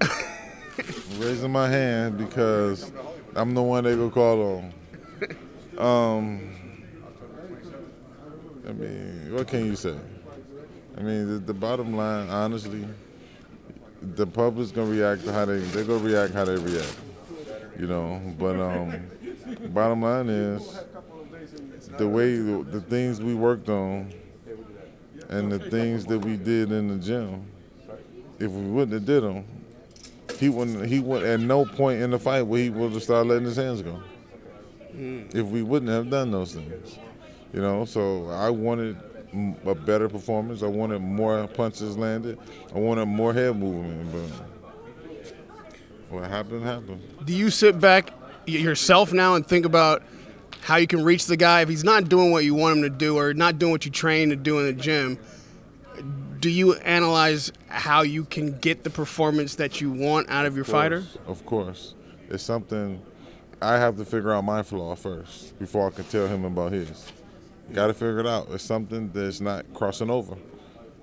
raising 1.18 1.52
my 1.52 1.68
hand 1.68 2.16
because 2.16 2.90
I'm 3.36 3.54
the 3.54 3.62
one 3.62 3.84
they 3.84 3.94
go 3.94 4.10
call 4.10 4.42
on. 4.56 4.72
Um, 5.78 6.54
I 8.68 8.72
mean, 8.72 9.34
what 9.34 9.48
can 9.48 9.64
you 9.66 9.76
say? 9.76 9.96
I 11.00 11.02
mean, 11.02 11.32
the, 11.32 11.38
the 11.38 11.54
bottom 11.54 11.96
line, 11.96 12.28
honestly, 12.28 12.86
the 14.02 14.26
public's 14.26 14.70
gonna 14.70 14.90
react 14.90 15.24
to 15.24 15.32
how 15.32 15.46
they 15.46 15.60
they 15.60 15.82
gonna 15.82 16.04
react 16.04 16.34
how 16.34 16.44
they 16.44 16.56
react. 16.56 16.94
You 17.78 17.86
know, 17.86 18.20
but 18.38 18.60
um, 18.60 19.06
bottom 19.70 20.02
line 20.02 20.28
is 20.28 20.78
the 21.96 22.06
way 22.06 22.36
the, 22.36 22.62
the 22.64 22.82
things 22.82 23.22
we 23.22 23.34
worked 23.34 23.70
on 23.70 24.12
and 25.30 25.50
the 25.50 25.58
things 25.58 26.04
that 26.04 26.18
we 26.18 26.36
did 26.36 26.70
in 26.70 26.88
the 26.88 26.96
gym. 27.02 27.46
If 28.38 28.50
we 28.50 28.66
wouldn't 28.66 28.92
have 28.92 29.06
did 29.06 29.22
them, 29.22 29.46
he 30.38 30.50
wouldn't. 30.50 30.84
He 30.84 31.00
would 31.00 31.22
at 31.22 31.40
no 31.40 31.64
point 31.64 32.02
in 32.02 32.10
the 32.10 32.18
fight 32.18 32.42
where 32.42 32.60
he 32.60 32.68
would 32.68 32.92
have 32.92 33.02
started 33.02 33.30
letting 33.30 33.46
his 33.46 33.56
hands 33.56 33.80
go. 33.80 34.02
If 34.92 35.46
we 35.46 35.62
wouldn't 35.62 35.90
have 35.90 36.10
done 36.10 36.30
those 36.30 36.52
things, 36.52 36.98
you 37.54 37.62
know. 37.62 37.86
So 37.86 38.26
I 38.28 38.50
wanted 38.50 38.98
a 39.32 39.74
better 39.74 40.08
performance. 40.08 40.62
I 40.62 40.66
wanted 40.66 41.00
more 41.00 41.46
punches 41.46 41.96
landed. 41.96 42.38
I 42.74 42.78
wanted 42.78 43.06
more 43.06 43.32
head 43.32 43.56
movement. 43.56 44.12
But 44.12 45.26
what 46.10 46.28
happened 46.28 46.64
happened. 46.64 47.00
do 47.24 47.32
you 47.32 47.50
sit 47.50 47.80
back 47.80 48.12
yourself 48.46 49.12
now 49.12 49.36
and 49.36 49.46
think 49.46 49.64
about 49.64 50.02
how 50.62 50.76
you 50.76 50.86
can 50.86 51.04
reach 51.04 51.26
the 51.26 51.36
guy 51.36 51.62
if 51.62 51.68
he's 51.68 51.84
not 51.84 52.08
doing 52.08 52.32
what 52.32 52.44
you 52.44 52.54
want 52.54 52.78
him 52.78 52.82
to 52.82 52.90
do 52.90 53.16
or 53.16 53.32
not 53.32 53.58
doing 53.58 53.72
what 53.72 53.84
you 53.84 53.90
train 53.90 54.30
to 54.30 54.36
do 54.36 54.58
in 54.58 54.66
the 54.66 54.72
gym? 54.72 55.18
Do 56.40 56.50
you 56.50 56.74
analyze 56.74 57.52
how 57.68 58.02
you 58.02 58.24
can 58.24 58.58
get 58.58 58.82
the 58.82 58.90
performance 58.90 59.56
that 59.56 59.80
you 59.80 59.90
want 59.90 60.28
out 60.30 60.46
of 60.46 60.56
your 60.56 60.64
fighter? 60.64 61.00
course, 61.00 61.18
Of 61.26 61.46
course. 61.46 61.94
It's 62.28 62.42
something 62.42 63.00
I 63.60 63.74
have 63.74 63.96
to 63.98 64.04
figure 64.04 64.32
out 64.32 64.44
my 64.44 64.62
flaw 64.62 64.94
first 64.94 65.58
before 65.58 65.88
I 65.88 65.90
can 65.90 66.04
tell 66.04 66.26
him 66.26 66.44
about 66.44 66.72
his. 66.72 67.12
Got 67.72 67.86
to 67.88 67.94
figure 67.94 68.18
it 68.20 68.26
out. 68.26 68.48
It's 68.50 68.64
something 68.64 69.10
that's 69.12 69.40
not 69.40 69.72
crossing 69.74 70.10
over. 70.10 70.36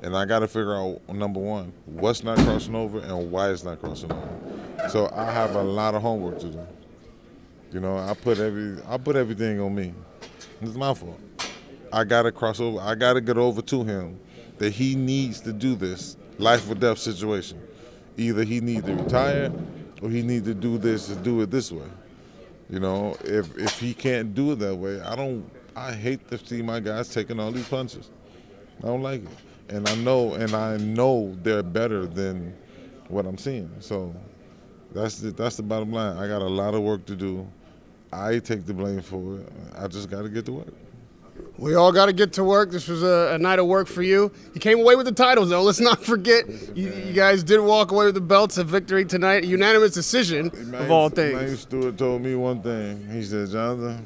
And 0.02 0.16
I 0.16 0.26
got 0.26 0.40
to 0.40 0.48
figure 0.48 0.76
out, 0.76 1.02
number 1.10 1.40
one, 1.40 1.74
what's 1.86 2.24
not 2.24 2.38
crossing 2.40 2.76
over 2.76 3.00
and 3.00 3.32
why 3.32 3.50
it's 3.52 3.64
not 3.64 3.80
crossing 3.80 4.12
over. 4.12 4.90
So 4.90 5.10
I 5.14 5.32
have 5.32 5.56
a 5.56 5.64
lot 5.64 5.96
of 5.96 6.02
homework 6.02 6.40
to 6.40 6.50
do. 6.50 6.68
You 7.72 7.80
know, 7.80 7.98
I 7.98 8.14
put 8.14 8.40
every 8.40 8.78
I 8.88 8.98
put 8.98 9.16
everything 9.16 9.60
on 9.60 9.76
me. 9.76 9.94
It's 10.62 10.76
my 10.76 10.94
fault. 10.94 11.20
I 11.92 12.04
gotta 12.04 12.32
cross 12.32 12.60
over. 12.60 12.80
I 12.80 12.96
gotta 12.96 13.22
get 13.22 13.38
over 13.38 13.62
to 13.62 13.84
him 13.84 14.20
that 14.58 14.72
he 14.72 14.96
needs 14.96 15.42
to 15.42 15.54
do 15.54 15.76
this 15.76 16.16
life 16.38 16.70
or 16.70 16.76
death 16.76 16.98
situation. 16.98 17.62
Either 18.18 18.44
he 18.44 18.62
needs 18.62 18.86
to 18.86 18.96
retire 18.96 19.52
or 20.02 20.10
he 20.10 20.22
needs 20.22 20.46
to 20.48 20.54
do 20.54 20.78
this 20.78 21.10
and 21.10 21.24
do 21.24 21.42
it 21.42 21.52
this 21.52 21.72
way. 21.72 21.88
You 22.70 22.80
know, 22.80 23.16
if 23.24 23.58
if 23.58 23.80
he 23.80 23.94
can't 23.94 24.34
do 24.34 24.52
it 24.54 24.60
that 24.60 24.76
way, 24.76 25.02
I 25.02 25.16
don't. 25.16 25.50
I 25.78 25.94
hate 25.94 26.28
to 26.30 26.40
see 26.40 26.64
my 26.64 26.80
guys 26.80 27.14
taking 27.14 27.40
all 27.40 27.52
these 27.52 27.68
punches. 27.70 28.10
I 28.84 28.88
don't 28.88 29.04
like 29.04 29.22
it, 29.22 29.30
and 29.70 29.88
I 29.88 29.94
know, 29.96 30.34
and 30.34 30.56
I 30.56 30.78
know 30.78 31.38
they're 31.44 31.62
better 31.62 32.08
than 32.08 32.56
what 33.10 33.28
I'm 33.28 33.38
seeing. 33.38 33.70
So 33.80 34.16
that's 34.92 35.20
the 35.20 35.32
that's 35.32 35.58
the 35.58 35.64
bottom 35.64 35.92
line. 35.92 36.18
I 36.18 36.28
got 36.28 36.42
a 36.42 36.48
lot 36.48 36.74
of 36.74 36.82
work 36.82 37.06
to 37.06 37.16
do. 37.16 37.48
I 38.12 38.40
take 38.40 38.66
the 38.66 38.74
blame 38.74 39.02
for 39.02 39.40
it. 39.40 39.50
I 39.78 39.88
just 39.88 40.10
got 40.10 40.24
to 40.24 40.30
get 40.30 40.46
to 40.46 40.54
work. 40.54 40.74
We 41.60 41.76
all 41.76 41.92
got 41.92 42.08
to 42.08 42.14
get 42.14 42.34
to 42.34 42.44
work. 42.44 42.72
This 42.72 42.88
was 42.88 43.04
a, 43.04 43.34
a 43.36 43.38
night 43.38 43.60
of 43.60 43.68
work 43.68 43.88
for 43.88 44.02
you. 44.02 44.32
You 44.56 44.60
came 44.60 44.80
away 44.80 44.96
with 44.96 45.06
the 45.06 45.12
titles, 45.12 45.50
though. 45.50 45.62
Let's 45.62 45.80
not 45.80 46.04
forget, 46.04 46.48
you, 46.76 46.92
you 46.92 47.14
guys 47.14 47.44
did 47.44 47.60
walk 47.60 47.92
away 47.92 48.06
with 48.06 48.16
the 48.16 48.22
belts. 48.22 48.58
A 48.58 48.64
victory 48.64 49.06
tonight, 49.06 49.44
a 49.44 49.48
unanimous 49.48 49.92
decision 49.92 50.48
of 50.74 50.90
all 50.90 51.10
things. 51.10 51.38
things. 51.40 51.60
Stewart 51.60 51.98
told 51.98 52.24
me 52.24 52.34
one 52.34 52.64
thing. 52.64 53.08
He 53.12 53.22
said, 53.24 53.50
Johnathon, 53.50 54.06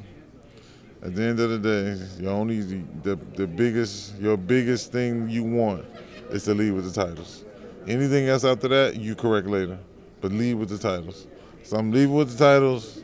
at 1.03 1.15
the 1.15 1.23
end 1.23 1.39
of 1.39 1.49
the 1.49 1.59
day, 1.59 2.23
your 2.23 2.31
only 2.31 2.61
the, 2.61 3.15
the 3.35 3.47
biggest 3.47 4.15
your 4.19 4.37
biggest 4.37 4.91
thing 4.91 5.29
you 5.29 5.43
want 5.43 5.85
is 6.29 6.43
to 6.43 6.53
leave 6.53 6.75
with 6.75 6.93
the 6.93 7.05
titles. 7.05 7.43
Anything 7.87 8.27
else 8.27 8.43
after 8.43 8.67
that, 8.67 8.97
you 8.97 9.15
correct 9.15 9.47
later. 9.47 9.79
But 10.21 10.31
leave 10.31 10.59
with 10.59 10.69
the 10.69 10.77
titles. 10.77 11.27
So 11.63 11.77
I'm 11.77 11.91
leaving 11.91 12.13
with 12.13 12.37
the 12.37 12.45
titles. 12.45 13.03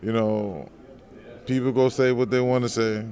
You 0.00 0.12
know, 0.12 0.68
people 1.46 1.72
go 1.72 1.90
say 1.90 2.12
what 2.12 2.30
they 2.30 2.40
want 2.40 2.64
to 2.64 2.70
say, 2.70 3.04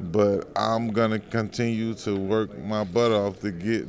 but 0.00 0.48
I'm 0.56 0.90
gonna 0.90 1.18
continue 1.18 1.92
to 1.94 2.16
work 2.16 2.56
my 2.58 2.84
butt 2.84 3.12
off 3.12 3.40
to 3.40 3.50
get 3.52 3.88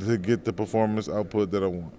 to 0.00 0.16
get 0.16 0.44
the 0.44 0.52
performance 0.52 1.08
output 1.08 1.50
that 1.50 1.64
I 1.64 1.66
want. 1.66 1.92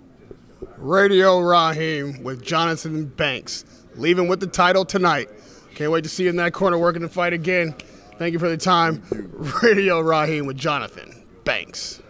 Radio 0.78 1.40
Raheem 1.40 2.24
with 2.24 2.44
Johnathon 2.44 3.14
Banks, 3.18 3.66
leaving 3.96 4.30
with 4.30 4.40
the 4.40 4.48
title 4.48 4.86
tonight. 4.86 5.30
Can't 5.76 5.92
wait 5.92 6.04
to 6.04 6.10
see 6.10 6.24
you 6.24 6.30
in 6.30 6.36
that 6.38 6.54
corner 6.54 6.78
working 6.78 7.02
the 7.02 7.10
fight 7.10 7.34
again. 7.34 7.76
Thank 8.18 8.34
you 8.34 8.40
for 8.40 8.50
the 8.50 8.58
time. 8.58 9.04
Radio 9.64 10.00
Raheem 10.00 10.46
with 10.46 10.58
Johnathon 10.58 11.24
Banks. 11.44 12.02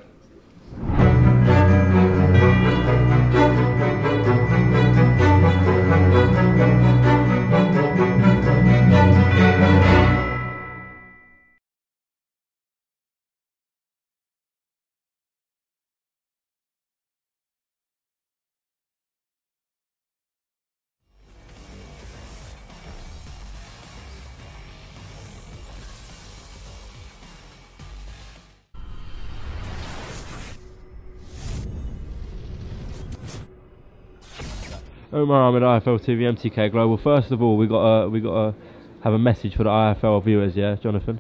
Omar 35.14 35.44
Ahmed, 35.44 35.62
IFL 35.62 36.02
TV, 36.02 36.22
MTK 36.22 36.72
Global. 36.72 36.98
First 36.98 37.30
of 37.30 37.40
all, 37.40 37.56
we 37.56 37.68
got 37.68 38.08
we 38.08 38.20
got 38.20 38.34
to 38.34 38.56
have 39.02 39.14
a 39.14 39.20
message 39.20 39.56
for 39.56 39.64
the 39.64 39.70
IFL 39.70 40.24
viewers, 40.24 40.56
yeah, 40.56 40.76
Johnathon. 40.76 41.20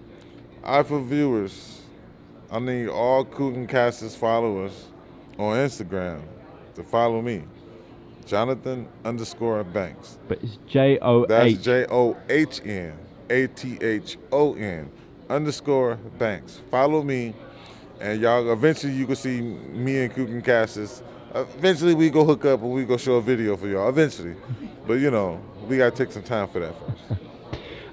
IFL 0.63 1.05
viewers, 1.05 1.81
I 2.49 2.57
need 2.57 2.87
all 2.87 3.23
Kugan 3.23 3.69
Cassius 3.69 4.15
followers 4.15 4.87
on 5.37 5.57
Instagram 5.57 6.23
to 6.73 6.83
follow 6.83 7.21
me, 7.21 7.43
Johnathon 8.25 8.87
underscore 9.05 9.63
Banks. 9.63 10.17
But 10.27 10.43
it's 10.43 10.57
J 10.67 10.97
O 10.99 11.27
That's 11.27 11.53
H. 11.53 11.61
J 11.61 11.85
O 11.91 12.17
H 12.27 12.61
N 12.65 12.97
A 13.29 13.45
T 13.45 13.77
H 13.79 14.17
O 14.31 14.55
N 14.55 14.89
underscore 15.29 15.97
Banks. 16.17 16.61
Follow 16.71 17.03
me, 17.03 17.35
and 18.01 18.19
y'all. 18.19 18.51
Eventually, 18.51 18.93
you 18.93 19.05
can 19.05 19.17
see 19.17 19.39
me 19.39 20.05
and 20.05 20.11
Kugan 20.11 20.43
Cassius. 20.43 21.03
Eventually, 21.33 21.95
we 21.95 22.09
go 22.09 22.23
hook 22.23 22.45
up 22.45 22.61
and 22.61 22.71
we 22.71 22.85
go 22.85 22.95
show 22.97 23.15
a 23.15 23.21
video 23.21 23.57
for 23.57 23.67
y'all. 23.67 23.89
Eventually, 23.89 24.35
but 24.85 24.95
you 24.95 25.09
know, 25.09 25.41
we 25.67 25.77
gotta 25.77 25.95
take 25.95 26.11
some 26.11 26.23
time 26.23 26.47
for 26.47 26.59
that 26.59 26.75
first. 26.79 27.21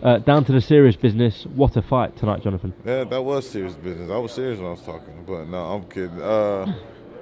Uh, 0.02 0.18
down 0.18 0.44
to 0.44 0.52
the 0.52 0.60
serious 0.60 0.96
business. 0.96 1.44
What 1.54 1.76
a 1.76 1.82
fight 1.82 2.16
tonight, 2.16 2.42
Johnathon. 2.42 2.72
Yeah, 2.84 3.04
that 3.04 3.22
was 3.22 3.48
serious 3.48 3.74
business. 3.74 4.10
I 4.10 4.16
was 4.16 4.32
serious 4.32 4.58
when 4.58 4.68
I 4.68 4.70
was 4.70 4.82
talking, 4.82 5.24
but 5.26 5.46
no, 5.48 5.58
I'm 5.58 5.84
kidding. 5.84 6.20
Uh, 6.20 6.72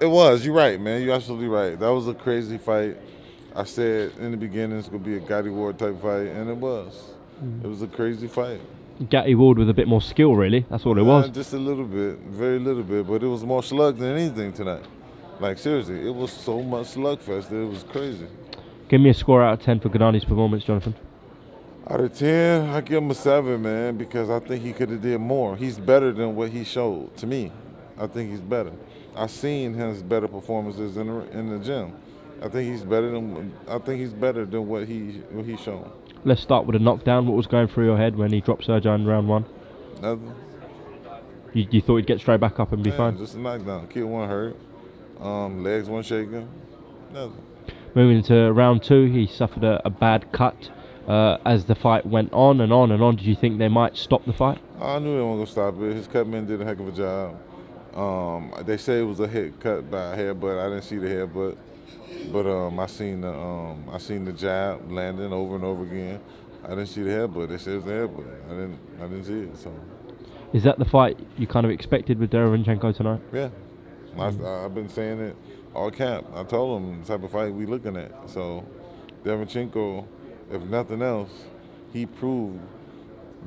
it 0.00 0.06
was. 0.06 0.44
You're 0.44 0.54
right, 0.54 0.80
man. 0.80 1.02
You're 1.02 1.14
absolutely 1.14 1.48
right. 1.48 1.78
That 1.78 1.88
was 1.88 2.06
a 2.06 2.14
crazy 2.14 2.56
fight. 2.56 2.96
I 3.56 3.64
said 3.64 4.12
in 4.18 4.30
the 4.30 4.36
beginning 4.36 4.78
it's 4.78 4.88
gonna 4.88 5.02
be 5.02 5.16
a 5.16 5.20
Gatti 5.20 5.50
Ward 5.50 5.78
type 5.78 6.00
fight, 6.00 6.28
and 6.28 6.48
it 6.48 6.56
was. 6.56 7.10
It 7.62 7.66
was 7.66 7.82
a 7.82 7.86
crazy 7.86 8.26
fight. 8.26 8.60
Gatti 9.08 9.34
Ward 9.36 9.58
with 9.58 9.70
a 9.70 9.74
bit 9.74 9.86
more 9.86 10.02
skill, 10.02 10.34
really. 10.34 10.66
That's 10.70 10.84
all 10.84 10.98
it 10.98 11.02
was. 11.02 11.30
Just 11.30 11.52
a 11.52 11.58
little 11.58 11.84
bit, 11.84 12.18
very 12.18 12.58
little 12.58 12.82
bit, 12.82 13.06
but 13.06 13.22
it 13.22 13.28
was 13.28 13.44
more 13.44 13.62
slug 13.62 13.98
than 13.98 14.16
anything 14.16 14.52
tonight. 14.52 14.84
Like 15.40 15.58
seriously, 15.58 16.06
it 16.06 16.14
was 16.14 16.32
so 16.32 16.62
much 16.62 16.88
slugfest 16.88 17.48
that 17.48 17.56
it 17.56 17.68
was 17.68 17.84
crazy. 17.84 18.26
Give 18.88 19.00
me 19.00 19.10
a 19.10 19.14
score 19.14 19.42
out 19.42 19.54
of 19.60 19.64
10 19.64 19.80
for 19.80 19.88
Gennady's 19.90 20.24
performance, 20.24 20.64
Johnathon. 20.64 20.94
Out 21.90 22.00
of 22.00 22.12
ten, 22.18 22.68
I 22.68 22.82
give 22.82 23.02
him 23.02 23.10
a 23.10 23.14
seven, 23.14 23.62
man, 23.62 23.96
because 23.96 24.28
I 24.28 24.40
think 24.40 24.62
he 24.62 24.74
could 24.74 24.90
have 24.90 25.00
did 25.00 25.18
more. 25.20 25.56
He's 25.56 25.78
better 25.78 26.12
than 26.12 26.36
what 26.36 26.50
he 26.50 26.62
showed 26.62 27.16
to 27.16 27.26
me. 27.26 27.50
I 27.98 28.06
think 28.06 28.30
he's 28.30 28.42
better. 28.42 28.72
I've 29.16 29.30
seen 29.30 29.72
his 29.72 30.02
better 30.02 30.28
performances 30.28 30.98
in 30.98 31.06
the, 31.06 31.38
in 31.38 31.48
the 31.48 31.64
gym. 31.64 31.94
I 32.42 32.48
think 32.48 32.70
he's 32.70 32.82
better 32.82 33.10
than 33.10 33.52
I 33.66 33.78
think 33.78 34.00
he's 34.00 34.12
better 34.12 34.44
than 34.44 34.68
what 34.68 34.86
he 34.86 35.22
what 35.30 35.46
he's 35.46 35.60
shown. 35.60 35.90
Let's 36.24 36.42
start 36.42 36.66
with 36.66 36.76
a 36.76 36.78
knockdown. 36.78 37.26
What 37.26 37.36
was 37.36 37.46
going 37.46 37.68
through 37.68 37.86
your 37.86 37.96
head 37.96 38.16
when 38.16 38.32
he 38.32 38.40
dropped 38.42 38.66
Sergio 38.66 38.94
in 38.94 39.06
round 39.06 39.26
one? 39.26 39.46
Nothing. 40.02 40.34
You, 41.54 41.66
you 41.70 41.80
thought 41.80 41.96
he'd 41.96 42.06
get 42.06 42.20
straight 42.20 42.38
back 42.40 42.60
up 42.60 42.72
and 42.72 42.84
be 42.84 42.90
Yeah, 42.90 42.96
fine? 42.96 43.16
Just 43.18 43.34
a 43.34 43.38
knockdown. 43.38 43.88
Kid 43.88 44.04
one 44.04 44.28
hurt. 44.28 44.56
Um, 45.20 45.62
legs 45.64 45.88
one 45.88 46.02
shaking. 46.02 46.48
Nothing. 47.12 47.42
Moving 47.94 48.18
into 48.18 48.52
round 48.52 48.82
two, 48.82 49.06
he 49.06 49.26
suffered 49.26 49.64
a, 49.64 49.80
a 49.84 49.90
bad 49.90 50.30
cut. 50.32 50.70
Uh, 51.06 51.38
as 51.46 51.64
the 51.64 51.74
fight 51.74 52.04
went 52.04 52.30
on 52.34 52.60
and 52.60 52.70
on 52.70 52.90
and 52.92 53.02
on, 53.02 53.16
did 53.16 53.24
you 53.24 53.34
think 53.34 53.58
they 53.58 53.68
might 53.68 53.96
stop 53.96 54.22
the 54.26 54.32
fight? 54.32 54.58
I 54.78 54.98
knew 54.98 55.16
they 55.16 55.22
weren't 55.22 55.38
gonna 55.38 55.46
stop 55.46 55.80
it. 55.80 55.94
His 55.94 56.06
cutman 56.06 56.44
did 56.46 56.60
a 56.60 56.64
heck 56.66 56.78
of 56.80 56.88
a 56.88 56.92
job. 56.92 57.34
Um, 57.96 58.52
they 58.66 58.76
say 58.76 59.00
it 59.00 59.04
was 59.04 59.18
a 59.18 59.26
hit 59.26 59.58
cut 59.58 59.90
by 59.90 60.12
a 60.14 60.16
headbutt. 60.16 60.60
I 60.60 60.68
didn't 60.68 60.84
see 60.84 60.98
the 60.98 61.08
headbutt, 61.08 61.56
but 62.30 62.46
um, 62.46 62.78
I 62.78 62.86
seen 62.86 63.22
the 63.22 63.32
um, 63.32 63.88
I 63.90 63.96
seen 63.96 64.26
the 64.26 64.34
jab 64.34 64.90
landing 64.92 65.32
over 65.32 65.54
and 65.56 65.64
over 65.64 65.82
again. 65.84 66.20
I 66.62 66.68
didn't 66.70 66.88
see 66.88 67.02
the 67.02 67.10
headbutt. 67.10 67.48
They 67.48 67.56
said 67.58 67.72
it 67.72 67.76
was 67.76 67.84
the 67.86 67.90
headbutt. 67.92 68.44
I 68.46 68.48
didn't 68.50 68.78
I 68.98 69.02
didn't 69.04 69.24
see 69.24 69.40
it. 69.40 69.56
So 69.58 69.72
Is 70.52 70.62
that 70.64 70.78
the 70.78 70.84
fight 70.84 71.18
you 71.38 71.46
kind 71.46 71.64
of 71.64 71.72
expected 71.72 72.18
with 72.18 72.30
Derevinchenko 72.30 72.94
tonight? 72.94 73.20
yeah, 73.32 73.48
I, 74.16 74.64
I've 74.64 74.74
been 74.74 74.88
saying 74.88 75.20
it 75.20 75.36
all 75.74 75.90
camp. 75.90 76.26
I 76.34 76.44
told 76.44 76.82
them 76.82 77.00
the 77.00 77.06
type 77.06 77.22
of 77.22 77.30
fight 77.30 77.52
we 77.52 77.66
looking 77.66 77.96
at. 77.96 78.12
So 78.28 78.64
Devinchenko, 79.24 80.06
if 80.50 80.62
nothing 80.62 81.02
else, 81.02 81.30
he 81.92 82.06
proved 82.06 82.60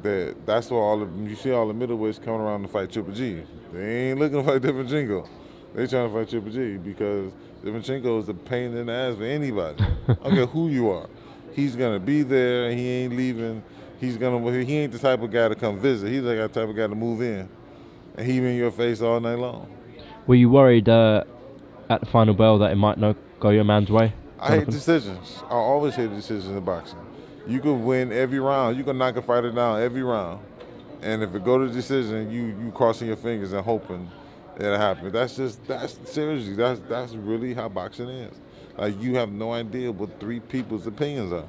that 0.04 0.36
that's 0.46 0.70
why 0.70 0.78
all 0.78 1.00
the, 1.00 1.30
you 1.30 1.36
see 1.36 1.52
all 1.52 1.68
the 1.68 1.74
middleweights 1.74 2.24
coming 2.24 2.42
around 2.42 2.62
to 2.64 2.68
fight 2.68 2.92
Triple 2.92 3.14
G. 3.14 3.44
They 3.74 4.10
ain't 4.10 4.20
looking 4.20 4.44
to 4.44 4.44
fight 4.44 4.62
Devinchenko. 4.62 5.28
They 5.74 5.88
trying 5.88 6.10
to 6.10 6.16
fight 6.16 6.30
Triple 6.30 6.52
G 6.52 6.78
because 6.78 7.32
Devinchenko 7.64 8.20
is 8.22 8.30
a 8.30 8.34
pain 8.34 8.76
in 8.76 8.88
the 8.88 8.94
ass 8.94 9.16
for 9.16 9.24
anybody. 9.24 9.84
I 10.08 10.14
don't 10.14 10.34
care 10.34 10.46
who 10.46 10.70
you 10.70 10.90
are. 10.90 11.08
He's 11.54 11.76
gonna 11.76 12.00
be 12.00 12.24
there 12.24 12.70
and 12.70 12.80
he 12.80 12.88
ain't 12.88 13.16
leaving. 13.16 13.64
He's 14.00 14.18
gonna 14.18 14.52
he 14.64 14.78
ain't 14.78 14.94
the 14.94 15.00
type 15.00 15.22
of 15.22 15.32
guy 15.32 15.50
to 15.50 15.56
come 15.56 15.80
visit. 15.80 16.10
He's 16.10 16.22
like 16.22 16.38
the 16.38 16.48
type 16.48 16.70
of 16.70 16.76
guy 16.76 16.88
to 16.88 16.96
move 16.96 17.22
in. 17.22 17.48
And 18.18 18.28
he 18.28 18.38
in 18.38 18.56
your 18.56 18.72
face 18.72 19.02
all 19.02 19.20
night 19.20 19.36
long. 19.36 19.68
Were 20.28 20.36
you 20.36 20.50
worried 20.50 20.88
uh, 20.88 21.24
at 21.90 22.02
the 22.02 22.06
final 22.06 22.34
bell 22.34 22.60
that 22.60 22.72
it 22.72 22.76
might 22.76 22.98
not 22.98 23.16
go 23.40 23.50
your 23.50 23.64
man's 23.64 23.90
way? 23.90 24.14
I 24.40 24.58
hate 24.58 24.68
decisions. 24.68 25.42
I 25.46 25.54
always 25.54 25.96
hate 25.96 26.12
decisions 26.12 26.56
in 26.56 26.64
boxing. 26.64 27.00
You 27.48 27.60
can 27.60 27.84
win 27.84 28.12
every 28.12 28.40
round. 28.40 28.78
You 28.78 28.84
can 28.84 28.98
knock 28.98 29.16
a 29.16 29.22
fighter 29.22 29.52
down 29.52 29.82
every 29.82 30.04
round. 30.04 30.44
And 31.02 31.24
if 31.24 31.34
it 31.34 31.44
go 31.44 31.58
to 31.58 31.68
decision, 31.68 32.30
you 32.30 32.56
you 32.64 32.72
crossing 32.72 33.08
your 33.08 33.18
fingers 33.18 33.52
and 33.52 33.66
hoping 33.66 34.10
it'll 34.58 34.78
happen. 34.78 35.12
That's 35.12 35.36
just 35.36 35.66
that's 35.66 35.98
seriously 36.06 36.54
that's 36.54 36.80
that's 36.88 37.14
really 37.14 37.56
how 37.56 37.70
boxing 37.70 38.10
is. 38.10 38.36
Like 38.78 39.02
you 39.02 39.16
have 39.16 39.32
no 39.32 39.52
idea 39.52 39.92
what 39.92 40.20
three 40.20 40.40
people's 40.40 40.86
opinions 40.86 41.34
are. 41.34 41.48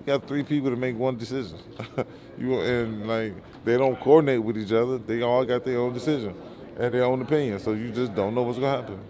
You 0.00 0.06
got 0.06 0.26
three 0.26 0.42
people 0.42 0.70
to 0.70 0.76
make 0.76 0.96
one 0.96 1.16
decision. 1.16 1.58
you 2.38 2.60
and 2.60 3.06
like 3.06 3.34
they 3.64 3.78
don't 3.78 3.98
coordinate 4.00 4.42
with 4.42 4.58
each 4.58 4.72
other. 4.72 4.98
They 4.98 5.22
all 5.22 5.44
got 5.44 5.64
their 5.64 5.78
own 5.78 5.92
decision 5.92 6.34
and 6.78 6.92
their 6.92 7.04
own 7.04 7.22
opinion. 7.22 7.58
So 7.58 7.72
you 7.72 7.90
just 7.90 8.14
don't 8.14 8.34
know 8.34 8.42
what's 8.42 8.58
gonna 8.58 8.82
happen. 8.82 9.00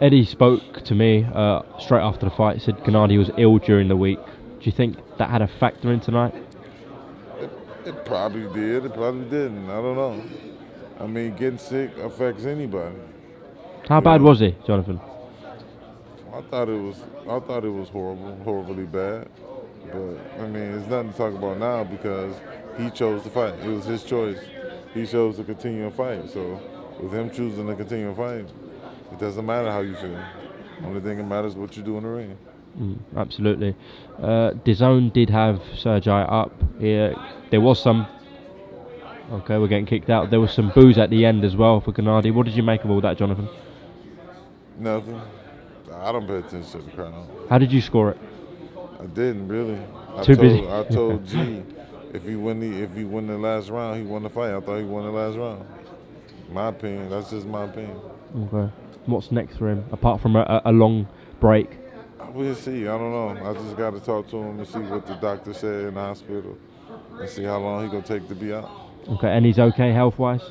Eddie 0.00 0.24
spoke 0.24 0.84
to 0.84 0.94
me 0.94 1.26
uh, 1.34 1.62
straight 1.78 2.02
after 2.02 2.26
the 2.26 2.34
fight. 2.34 2.60
Said 2.60 2.76
Gennady 2.78 3.18
was 3.18 3.30
ill 3.38 3.58
during 3.58 3.88
the 3.88 3.96
week. 3.96 4.18
Do 4.24 4.64
you 4.64 4.72
think 4.72 4.96
that 5.18 5.30
had 5.30 5.42
a 5.42 5.48
factor 5.48 5.92
in 5.92 6.00
tonight? 6.00 6.34
It 7.84 8.04
probably 8.04 8.52
did. 8.52 8.84
It 8.84 8.94
probably 8.94 9.24
didn't. 9.24 9.70
I 9.70 9.80
don't 9.80 9.96
know. 9.96 10.22
I 10.98 11.06
mean, 11.06 11.36
getting 11.36 11.58
sick 11.58 11.96
affects 11.98 12.44
anybody. 12.44 12.96
How 13.88 14.00
bad 14.00 14.22
was 14.22 14.40
he, 14.40 14.52
Johnathon? 14.66 15.00
I 16.34 16.42
thought 16.42 16.68
it 16.68 16.80
was. 16.80 17.02
I 17.22 17.38
thought 17.40 17.64
it 17.64 17.70
was 17.70 17.88
horrible, 17.88 18.36
horribly 18.44 18.84
bad. 18.84 19.28
But 19.92 20.18
I 20.40 20.46
mean, 20.48 20.74
it's 20.74 20.88
nothing 20.88 21.12
to 21.12 21.16
talk 21.16 21.34
about 21.34 21.58
now 21.58 21.84
because 21.84 22.34
he 22.76 22.90
chose 22.90 23.22
to 23.22 23.30
fight. 23.30 23.54
It 23.60 23.68
was 23.68 23.84
his 23.84 24.02
choice. 24.02 24.38
He 24.92 25.06
chose 25.06 25.36
to 25.36 25.44
continue 25.44 25.84
to 25.84 25.90
fight. 25.90 26.28
So, 26.30 26.60
with 27.00 27.12
him 27.12 27.30
choosing 27.30 27.66
to 27.66 27.74
continue 27.74 28.14
fighting, 28.14 28.48
it 29.12 29.18
doesn't 29.18 29.44
matter 29.44 29.70
how 29.70 29.80
you 29.80 29.94
feel. 29.94 30.22
Only 30.84 31.00
thing 31.00 31.18
that 31.18 31.24
matters 31.24 31.52
is 31.52 31.58
what 31.58 31.76
you 31.76 31.82
do 31.82 31.96
in 31.96 32.02
the 32.02 32.08
ring. 32.08 32.38
Mm, 32.78 32.98
absolutely. 33.16 33.74
Uh, 34.18 34.52
DAZN 34.64 35.12
did 35.12 35.30
have 35.30 35.62
Sergey 35.76 36.10
up 36.10 36.52
here. 36.78 37.14
There 37.50 37.60
was 37.60 37.80
some. 37.80 38.06
Okay, 39.32 39.58
we're 39.58 39.68
getting 39.68 39.86
kicked 39.86 40.10
out. 40.10 40.30
There 40.30 40.40
was 40.40 40.52
some 40.52 40.70
booze 40.74 40.98
at 40.98 41.10
the 41.10 41.24
end 41.24 41.44
as 41.44 41.56
well 41.56 41.80
for 41.80 41.92
Gennady. 41.92 42.32
What 42.32 42.46
did 42.46 42.54
you 42.54 42.62
make 42.62 42.84
of 42.84 42.90
all 42.90 43.00
that, 43.00 43.18
Johnathon? 43.18 43.48
Nothing. 44.78 45.20
I 45.92 46.12
don't 46.12 46.26
pay 46.26 46.36
attention 46.36 46.62
to 46.70 46.78
the 46.78 46.90
crowd. 46.92 47.26
How 47.48 47.58
did 47.58 47.72
you 47.72 47.80
score 47.80 48.10
it? 48.10 48.18
I 49.00 49.06
didn't 49.06 49.48
really. 49.48 49.78
I 50.14 50.22
Too 50.22 50.36
told, 50.36 50.40
busy. 50.40 50.68
I 50.68 50.84
told 50.84 51.26
G 51.26 51.62
if 52.12 52.24
he 52.24 52.36
win 52.36 52.60
the 52.60 52.82
if 52.82 52.94
he 52.94 53.04
win 53.04 53.26
the 53.26 53.38
last 53.38 53.68
round, 53.68 53.98
he 54.00 54.06
won 54.06 54.22
the 54.22 54.30
fight. 54.30 54.54
I 54.54 54.60
thought 54.60 54.78
he 54.78 54.84
won 54.84 55.04
the 55.04 55.10
last 55.10 55.36
round. 55.36 55.66
My 56.50 56.68
opinion. 56.68 57.10
That's 57.10 57.30
just 57.30 57.46
my 57.46 57.64
opinion. 57.64 57.98
Okay. 58.52 58.72
What's 59.06 59.30
next 59.30 59.56
for 59.56 59.70
him 59.70 59.84
apart 59.92 60.20
from 60.20 60.36
a, 60.36 60.62
a 60.64 60.72
long 60.72 61.06
break? 61.40 61.70
We'll 62.32 62.54
see. 62.54 62.82
I 62.88 62.98
don't 62.98 63.12
know. 63.12 63.50
I 63.50 63.54
just 63.54 63.76
got 63.76 63.92
to 63.92 64.00
talk 64.00 64.28
to 64.30 64.36
him 64.36 64.58
and 64.58 64.68
see 64.68 64.78
what 64.80 65.06
the 65.06 65.14
doctor 65.14 65.54
said 65.54 65.86
in 65.86 65.94
the 65.94 66.00
hospital, 66.00 66.58
and 67.18 67.28
see 67.28 67.44
how 67.44 67.58
long 67.58 67.84
he 67.84 67.90
gonna 67.90 68.02
take 68.02 68.28
to 68.28 68.34
be 68.34 68.52
out. 68.52 68.68
Okay, 69.08 69.28
and 69.28 69.46
he's 69.46 69.58
okay 69.58 69.92
health 69.92 70.18
wise. 70.18 70.42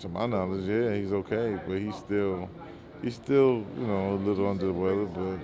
To 0.00 0.08
my 0.08 0.26
knowledge, 0.26 0.64
yeah, 0.64 0.94
he's 0.94 1.12
okay, 1.12 1.58
but 1.66 1.78
he's 1.78 1.94
still 1.94 2.48
he's 3.02 3.14
still 3.14 3.64
you 3.78 3.86
know 3.86 4.14
a 4.14 4.16
little 4.16 4.48
under 4.48 4.66
the 4.66 4.72
weather, 4.72 5.04
but 5.04 5.38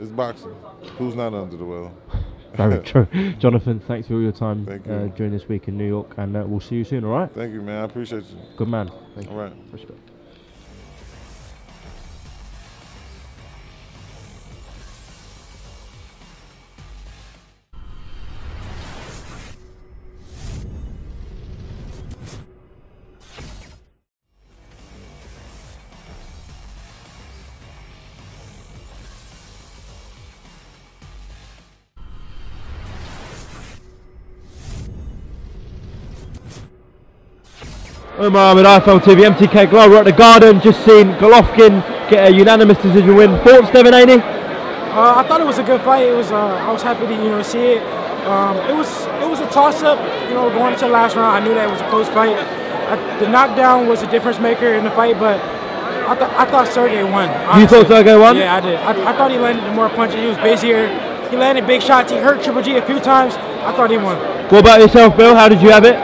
It's 0.00 0.10
boxing. 0.10 0.54
Who's 0.98 1.14
not 1.14 1.32
under 1.32 1.56
the 1.56 1.64
well? 1.64 1.94
Very 2.56 2.78
true. 2.84 3.06
Johnathon, 3.40 3.82
thanks 3.82 4.08
for 4.08 4.14
all 4.14 4.22
your 4.22 4.32
time 4.32 4.66
Thank 4.66 4.88
uh, 4.88 5.06
during 5.16 5.32
this 5.32 5.48
week 5.48 5.68
in 5.68 5.76
New 5.76 5.86
York, 5.88 6.14
and 6.16 6.36
uh, 6.36 6.44
we'll 6.46 6.60
see 6.60 6.76
you 6.76 6.84
soon. 6.84 7.04
All 7.04 7.10
right. 7.10 7.30
Thank 7.32 7.52
you, 7.52 7.62
man. 7.62 7.82
I 7.82 7.84
appreciate 7.84 8.24
you. 8.30 8.38
Good 8.56 8.68
man. 8.68 8.90
Thank 9.14 9.28
All 9.28 9.34
you. 9.34 9.40
right. 9.40 9.52
Respect. 9.72 10.13
Omar 38.24 38.54
with 38.54 38.64
iFL 38.64 39.00
TV, 39.00 39.28
MTK 39.28 39.68
Global. 39.68 39.90
We're 39.90 39.98
at 39.98 40.06
the 40.06 40.12
Garden, 40.12 40.58
just 40.58 40.82
seen 40.86 41.12
Golovkin 41.20 41.84
get 42.08 42.32
a 42.32 42.34
unanimous 42.34 42.78
decision 42.78 43.16
win. 43.16 43.36
Thoughts, 43.44 43.70
Devin 43.70 43.92
Haney? 43.92 44.14
Uh, 44.14 45.20
I 45.20 45.28
thought 45.28 45.42
it 45.42 45.46
was 45.46 45.58
a 45.58 45.62
good 45.62 45.82
fight. 45.82 46.06
It 46.08 46.16
was. 46.16 46.32
Uh, 46.32 46.38
I 46.38 46.72
was 46.72 46.80
happy 46.80 47.06
to 47.06 47.12
you 47.12 47.28
know 47.28 47.42
see 47.42 47.76
it. 47.76 47.82
Um, 48.24 48.56
it 48.64 48.74
was 48.74 48.88
it 49.20 49.28
was 49.28 49.40
a 49.40 49.46
toss 49.50 49.82
up. 49.82 49.98
You 50.28 50.34
know, 50.34 50.48
going 50.48 50.72
into 50.72 50.86
the 50.86 50.90
last 50.90 51.16
round, 51.16 51.36
I 51.36 51.46
knew 51.46 51.52
that 51.52 51.68
it 51.68 51.70
was 51.70 51.82
a 51.82 51.88
close 51.90 52.08
fight. 52.08 52.32
I, 52.88 52.96
the 53.20 53.28
knockdown 53.28 53.88
was 53.88 54.02
a 54.02 54.10
difference 54.10 54.38
maker 54.38 54.72
in 54.72 54.84
the 54.84 54.90
fight, 54.92 55.18
but 55.18 55.38
I, 56.08 56.14
th- 56.16 56.30
I 56.32 56.46
thought 56.46 56.68
Sergey 56.68 57.04
won. 57.04 57.28
You 57.28 57.66
thought 57.68 57.84
honestly. 57.84 57.84
Sergey 57.88 58.16
won? 58.16 58.36
Yeah, 58.36 58.54
I 58.56 58.60
did. 58.60 58.76
I, 58.76 59.12
I 59.12 59.16
thought 59.18 59.32
he 59.32 59.38
landed 59.38 59.70
more 59.74 59.90
punches. 59.90 60.16
He 60.16 60.26
was 60.26 60.38
busier. 60.38 60.88
He 61.28 61.36
landed 61.36 61.66
big 61.66 61.82
shots. 61.82 62.10
He 62.10 62.16
hurt 62.16 62.42
Triple 62.42 62.62
G 62.62 62.76
a 62.76 62.86
few 62.86 63.00
times. 63.00 63.34
I 63.68 63.72
thought 63.76 63.90
he 63.90 63.98
won. 63.98 64.16
What 64.48 64.60
about 64.60 64.80
yourself, 64.80 65.14
Bill? 65.14 65.34
How 65.34 65.50
did 65.50 65.60
you 65.60 65.68
have 65.68 65.84
it? 65.84 65.96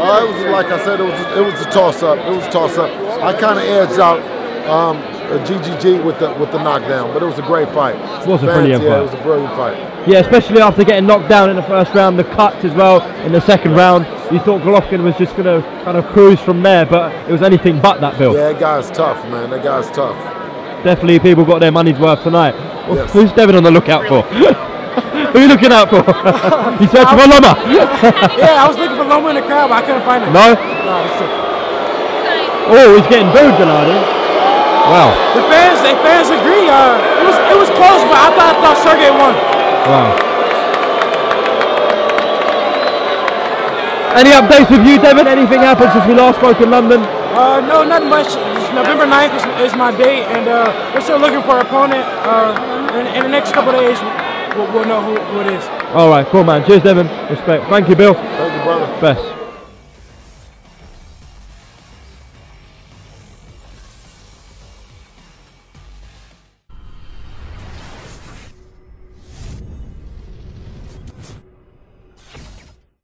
Uh, 0.00 0.24
it 0.24 0.32
was 0.32 0.44
like 0.50 0.66
I 0.66 0.82
said, 0.84 1.00
it 1.00 1.04
was 1.04 1.36
it 1.36 1.44
was 1.44 1.60
a 1.60 1.70
toss 1.70 2.02
up. 2.02 2.18
It 2.18 2.34
was 2.34 2.46
a 2.46 2.50
toss 2.50 2.78
up. 2.78 2.90
I 3.22 3.38
kind 3.38 3.58
of 3.58 3.64
edged 3.64 4.00
out 4.00 4.20
um, 4.66 4.96
GGG 5.44 6.04
with 6.04 6.18
the 6.18 6.32
with 6.34 6.50
the 6.52 6.62
knockdown, 6.62 7.12
but 7.12 7.22
it 7.22 7.26
was 7.26 7.38
a 7.38 7.42
great 7.42 7.68
fight. 7.68 7.96
It 8.22 8.28
was 8.28 8.42
a 8.42 8.46
brilliant 8.46 8.82
yeah, 8.82 8.90
fight. 8.90 8.98
It 8.98 9.02
was 9.02 9.14
a 9.14 9.22
brilliant 9.22 9.54
fight. 9.54 10.08
Yeah, 10.08 10.20
especially 10.20 10.60
after 10.60 10.84
getting 10.84 11.06
knocked 11.06 11.28
down 11.28 11.50
in 11.50 11.56
the 11.56 11.62
first 11.62 11.94
round, 11.94 12.18
the 12.18 12.24
cuts 12.24 12.64
as 12.64 12.72
well 12.72 13.02
in 13.26 13.32
the 13.32 13.40
second 13.40 13.72
round. 13.74 14.06
You 14.32 14.38
thought 14.38 14.62
Golovkin 14.62 15.02
was 15.02 15.16
just 15.16 15.36
going 15.36 15.44
to 15.44 15.66
kind 15.84 15.98
of 15.98 16.06
cruise 16.06 16.40
from 16.40 16.62
there, 16.62 16.86
but 16.86 17.12
it 17.28 17.32
was 17.32 17.42
anything 17.42 17.80
but 17.80 18.00
that, 18.00 18.16
Bill. 18.16 18.32
Yeah, 18.32 18.52
that 18.52 18.60
guy's 18.60 18.90
tough, 18.90 19.22
man. 19.28 19.50
That 19.50 19.62
guy's 19.62 19.90
tough. 19.90 20.16
Definitely 20.84 21.18
people 21.18 21.44
got 21.44 21.58
their 21.58 21.72
money's 21.72 21.98
worth 21.98 22.22
tonight. 22.22 22.54
Yes. 22.88 23.12
Who's 23.12 23.32
Devin 23.32 23.56
on 23.56 23.62
the 23.62 23.70
lookout 23.70 24.08
for? 24.08 24.24
Who 25.30 25.38
are 25.38 25.42
you 25.42 25.48
looking 25.48 25.70
out 25.70 25.86
for? 25.90 26.02
you 26.82 26.90
searching 26.90 27.14
for 27.14 27.28
Loma? 27.30 27.54
yeah, 28.34 28.58
I 28.58 28.66
was 28.66 28.76
looking 28.76 28.98
for 28.98 29.06
Loma 29.06 29.30
in 29.30 29.36
the 29.38 29.46
crowd, 29.46 29.70
but 29.70 29.78
I 29.78 29.82
couldn't 29.86 30.02
find 30.02 30.26
him. 30.26 30.34
No? 30.34 30.58
No. 30.58 30.96
Oh, 32.70 32.98
he's 32.98 33.06
getting 33.06 33.30
booed, 33.30 33.54
Bernardi. 33.58 33.94
Wow. 34.90 35.14
The 35.38 35.42
fans, 35.46 35.78
the 35.86 35.94
fans 36.02 36.34
agree. 36.34 36.66
Uh, 36.66 36.98
it 36.98 37.26
was 37.26 37.36
it 37.46 37.58
was 37.58 37.70
close, 37.78 38.02
but 38.10 38.18
I 38.18 38.28
thought 38.34 38.50
I 38.50 38.54
thought 38.58 38.78
Sergey 38.82 39.10
won. 39.14 39.34
Wow. 39.86 40.30
Any 44.18 44.34
updates 44.34 44.70
with 44.70 44.82
you, 44.82 44.98
Devin? 44.98 45.26
Anything 45.30 45.60
happened 45.62 45.92
since 45.94 46.06
we 46.06 46.14
last 46.14 46.38
spoke 46.42 46.60
in 46.60 46.70
London? 46.70 47.02
Uh, 47.38 47.62
no, 47.62 47.84
not 47.86 48.02
much. 48.02 48.34
It's 48.34 48.70
November 48.74 49.06
9th 49.06 49.38
is, 49.38 49.70
is 49.70 49.78
my 49.78 49.94
date, 49.94 50.26
and 50.34 50.48
uh, 50.48 50.74
we're 50.92 51.00
still 51.00 51.18
looking 51.18 51.42
for 51.42 51.58
an 51.58 51.66
opponent. 51.66 52.02
Uh, 52.26 52.50
in, 52.98 53.06
in 53.14 53.22
the 53.22 53.30
next 53.30 53.54
couple 53.54 53.70
of 53.70 53.78
days, 53.78 53.98
we'll, 54.56 54.72
we'll 54.72 54.84
know 54.86 55.00
who, 55.02 55.14
who 55.32 55.40
it 55.40 55.52
is. 55.54 55.64
All 55.94 56.08
right, 56.08 56.26
cool, 56.26 56.44
man. 56.44 56.64
Cheers, 56.66 56.82
Devin. 56.82 57.06
Respect. 57.30 57.68
Thank 57.68 57.88
you, 57.88 57.96
Bill. 57.96 58.14
Thank 58.14 58.54
you, 58.54 58.62
brother. 58.62 59.00
Best. 59.00 59.39